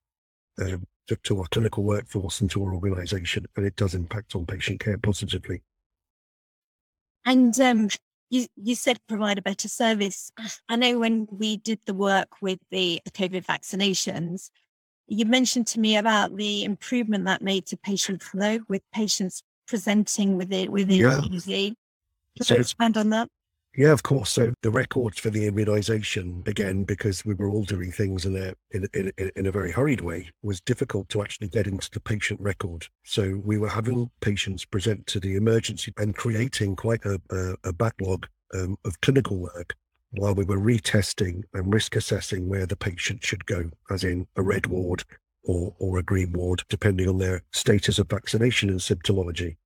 um, 0.59 0.87
to, 1.09 1.17
to 1.17 1.41
our 1.41 1.47
clinical 1.51 1.85
workforce 1.85 2.41
and 2.41 2.51
to 2.53 2.65
our 2.65 2.73
organisation, 2.73 3.45
and 3.55 3.67
it 3.67 3.77
does 3.77 3.95
impact 3.95 4.35
on 4.35 4.47
patient 4.47 4.81
care 4.81 4.97
positively. 4.97 5.61
And 7.27 7.59
um, 7.61 7.91
you, 8.31 8.47
you 8.57 8.75
said 8.75 8.99
provide 9.09 9.39
a 9.39 9.43
better 9.43 9.69
service. 9.69 10.31
I 10.69 10.77
know 10.77 10.99
when 10.99 11.27
we 11.31 11.57
did 11.57 11.81
the 11.87 11.95
work 11.95 12.29
with 12.41 12.59
the, 12.71 13.01
COVID 13.13 13.45
vaccinations, 13.45 14.51
you 15.07 15.27
mentioned 15.27 15.67
to 15.69 15.81
me 15.81 15.97
about 15.97 16.37
the 16.37 16.65
improvement 16.65 17.27
that 17.27 17.43
made 17.43 17.67
to 17.67 17.77
patient 17.77 18.23
flow 18.23 18.61
with 18.69 18.83
patients 18.93 19.43
presenting 19.67 20.37
with 20.37 20.53
it 20.53 20.71
within 20.71 20.97
yeah. 20.97 21.21
so 22.43 22.55
you 22.55 22.61
expand 22.61 22.97
on 22.97 23.11
that? 23.11 23.29
Yeah, 23.77 23.91
of 23.91 24.05
course. 24.05 24.31
So 24.31 24.55
the 24.63 24.71
records 24.71 25.19
for 25.19 25.31
the 25.31 25.51
immunisation, 25.51 26.47
again, 26.47 26.85
because 26.85 27.25
we 27.25 27.35
were 27.35 27.51
all 27.51 27.65
doing 27.65 27.91
things 27.91 28.25
in 28.25 28.37
a, 28.37 28.55
in, 28.71 28.87
in, 28.95 29.31
in 29.35 29.47
a 29.47 29.51
very 29.51 29.73
hurried 29.73 30.01
way, 30.01 30.31
was 30.43 30.61
difficult 30.61 31.09
to 31.09 31.23
actually 31.23 31.49
get 31.49 31.67
into 31.67 31.91
the 31.91 31.99
patient 31.99 32.41
record. 32.41 32.87
So 33.05 33.41
we 33.45 33.59
were 33.59 33.69
having 33.69 34.11
patients 34.21 34.65
present 34.65 35.09
to 35.09 35.19
the 35.19 35.35
emergency 35.35 35.93
and 35.99 36.15
creating 36.15 36.77
quite 36.77 37.05
a, 37.05 37.21
a, 37.31 37.55
a 37.69 37.73
backlog 37.73 38.29
um, 38.55 38.77
of 38.85 39.01
clinical 39.01 39.39
work 39.39 39.75
while 40.13 40.35
we 40.35 40.45
were 40.45 40.61
retesting 40.61 41.43
and 41.55 41.75
risk 41.75 41.97
assessing 41.97 42.49
where 42.49 42.67
the 42.67 42.77
patient 42.77 43.25
should 43.25 43.45
go, 43.47 43.71
as 43.91 44.05
in 44.05 44.29
a 44.37 44.43
red 44.43 44.67
ward 44.67 45.03
or, 45.43 45.75
or 45.81 45.99
a 45.99 46.03
green 46.05 46.33
ward, 46.33 46.63
depending 46.69 47.09
on 47.09 47.19
their 47.19 47.43
status 47.53 47.99
of 47.99 48.09
vaccination 48.09 48.71
and 48.71 48.79
symptomology. 48.79 49.57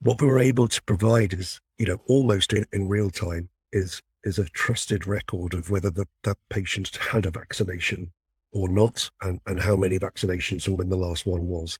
What 0.00 0.20
we 0.20 0.28
were 0.28 0.38
able 0.38 0.68
to 0.68 0.82
provide 0.82 1.32
is, 1.32 1.60
you 1.76 1.86
know, 1.86 2.00
almost 2.06 2.52
in, 2.52 2.64
in 2.72 2.88
real 2.88 3.10
time 3.10 3.48
is 3.72 4.00
is 4.24 4.38
a 4.38 4.44
trusted 4.44 5.06
record 5.06 5.54
of 5.54 5.70
whether 5.70 5.90
the, 5.90 6.06
that 6.24 6.36
patient 6.50 6.94
had 6.96 7.24
a 7.24 7.30
vaccination 7.30 8.12
or 8.52 8.68
not, 8.68 9.10
and, 9.22 9.40
and 9.46 9.60
how 9.60 9.76
many 9.76 9.98
vaccinations 9.98 10.66
and 10.66 10.76
when 10.78 10.88
the 10.88 10.96
last 10.96 11.26
one 11.26 11.46
was. 11.46 11.78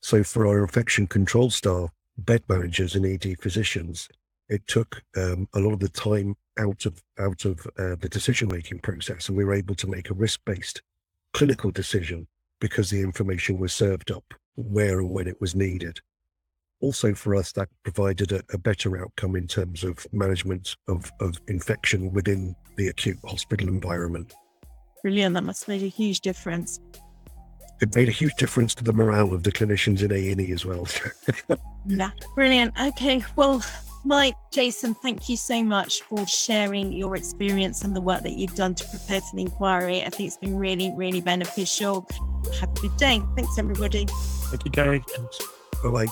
So 0.00 0.22
for 0.22 0.46
our 0.46 0.62
infection 0.62 1.06
control 1.06 1.50
staff, 1.50 1.90
bed 2.18 2.42
managers 2.48 2.94
and 2.94 3.06
ED 3.06 3.40
physicians, 3.40 4.08
it 4.48 4.66
took 4.66 5.02
um, 5.16 5.48
a 5.54 5.60
lot 5.60 5.72
of 5.72 5.80
the 5.80 5.88
time 5.88 6.36
out 6.58 6.86
of 6.86 7.02
out 7.18 7.44
of 7.44 7.66
uh, 7.78 7.96
the 8.00 8.08
decision 8.10 8.48
making 8.48 8.80
process, 8.80 9.28
and 9.28 9.36
we 9.36 9.44
were 9.44 9.54
able 9.54 9.74
to 9.76 9.86
make 9.86 10.10
a 10.10 10.14
risk 10.14 10.40
based 10.44 10.82
clinical 11.32 11.70
decision 11.70 12.26
because 12.60 12.90
the 12.90 13.00
information 13.00 13.58
was 13.58 13.72
served 13.72 14.10
up 14.10 14.34
where 14.56 15.00
and 15.00 15.10
when 15.10 15.28
it 15.28 15.40
was 15.40 15.54
needed. 15.54 16.00
Also, 16.80 17.14
for 17.14 17.34
us, 17.34 17.52
that 17.52 17.68
provided 17.82 18.32
a, 18.32 18.42
a 18.52 18.58
better 18.58 19.00
outcome 19.02 19.36
in 19.36 19.46
terms 19.46 19.84
of 19.84 20.06
management 20.12 20.76
of, 20.88 21.10
of 21.20 21.38
infection 21.48 22.12
within 22.12 22.56
the 22.76 22.88
acute 22.88 23.18
hospital 23.24 23.68
environment. 23.68 24.32
Brilliant. 25.02 25.34
That 25.34 25.44
must 25.44 25.64
have 25.64 25.68
made 25.68 25.82
a 25.82 25.88
huge 25.88 26.20
difference. 26.20 26.80
It 27.80 27.94
made 27.94 28.08
a 28.08 28.12
huge 28.12 28.34
difference 28.34 28.74
to 28.76 28.84
the 28.84 28.92
morale 28.92 29.32
of 29.32 29.42
the 29.42 29.52
clinicians 29.52 30.02
in 30.02 30.12
A&E 30.12 30.52
as 30.52 30.66
well. 30.66 30.86
yeah, 31.86 32.10
brilliant. 32.34 32.78
Okay, 32.78 33.24
well, 33.36 33.64
Mike, 34.04 34.34
Jason, 34.52 34.94
thank 34.94 35.28
you 35.28 35.36
so 35.36 35.62
much 35.62 36.02
for 36.02 36.26
sharing 36.26 36.92
your 36.92 37.16
experience 37.16 37.82
and 37.82 37.96
the 37.96 38.00
work 38.00 38.22
that 38.22 38.32
you've 38.32 38.54
done 38.54 38.74
to 38.74 38.84
prepare 38.88 39.20
for 39.20 39.36
the 39.36 39.42
inquiry. 39.42 40.02
I 40.02 40.10
think 40.10 40.26
it's 40.26 40.36
been 40.36 40.56
really, 40.56 40.92
really 40.94 41.20
beneficial. 41.22 42.06
Have 42.60 42.70
a 42.70 42.80
good 42.80 42.96
day. 42.98 43.22
Thanks, 43.34 43.58
everybody. 43.58 44.06
Thank 44.08 44.64
you, 44.64 44.70
Gary. 44.70 45.04
Bye-bye. 45.82 46.06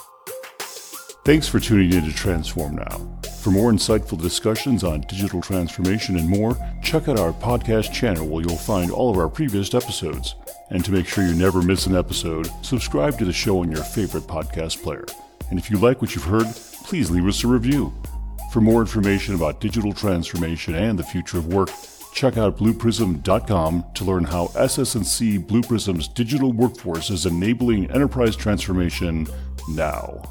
Thanks 1.28 1.46
for 1.46 1.60
tuning 1.60 1.92
in 1.92 2.06
to 2.06 2.14
Transform 2.14 2.76
Now. 2.76 3.20
For 3.42 3.50
more 3.50 3.70
insightful 3.70 4.18
discussions 4.18 4.82
on 4.82 5.02
digital 5.02 5.42
transformation 5.42 6.16
and 6.16 6.26
more, 6.26 6.56
check 6.82 7.06
out 7.06 7.18
our 7.18 7.34
podcast 7.34 7.92
channel 7.92 8.26
where 8.26 8.42
you'll 8.42 8.56
find 8.56 8.90
all 8.90 9.10
of 9.10 9.18
our 9.18 9.28
previous 9.28 9.74
episodes. 9.74 10.36
And 10.70 10.82
to 10.86 10.90
make 10.90 11.06
sure 11.06 11.26
you 11.26 11.34
never 11.34 11.60
miss 11.60 11.84
an 11.84 11.94
episode, 11.94 12.48
subscribe 12.62 13.18
to 13.18 13.26
the 13.26 13.32
show 13.34 13.60
on 13.60 13.70
your 13.70 13.84
favorite 13.84 14.22
podcast 14.22 14.82
player. 14.82 15.04
And 15.50 15.58
if 15.58 15.70
you 15.70 15.76
like 15.76 16.00
what 16.00 16.14
you've 16.14 16.24
heard, 16.24 16.46
please 16.84 17.10
leave 17.10 17.26
us 17.26 17.44
a 17.44 17.46
review. 17.46 17.92
For 18.50 18.62
more 18.62 18.80
information 18.80 19.34
about 19.34 19.60
digital 19.60 19.92
transformation 19.92 20.76
and 20.76 20.98
the 20.98 21.04
future 21.04 21.36
of 21.36 21.52
work, 21.52 21.68
check 22.14 22.38
out 22.38 22.56
blueprism.com 22.56 23.84
to 23.92 24.04
learn 24.06 24.24
how 24.24 24.46
SS&C 24.56 25.36
Blue 25.36 25.60
Prism's 25.60 26.08
digital 26.08 26.54
workforce 26.54 27.10
is 27.10 27.26
enabling 27.26 27.90
enterprise 27.90 28.34
transformation 28.34 29.26
now. 29.68 30.22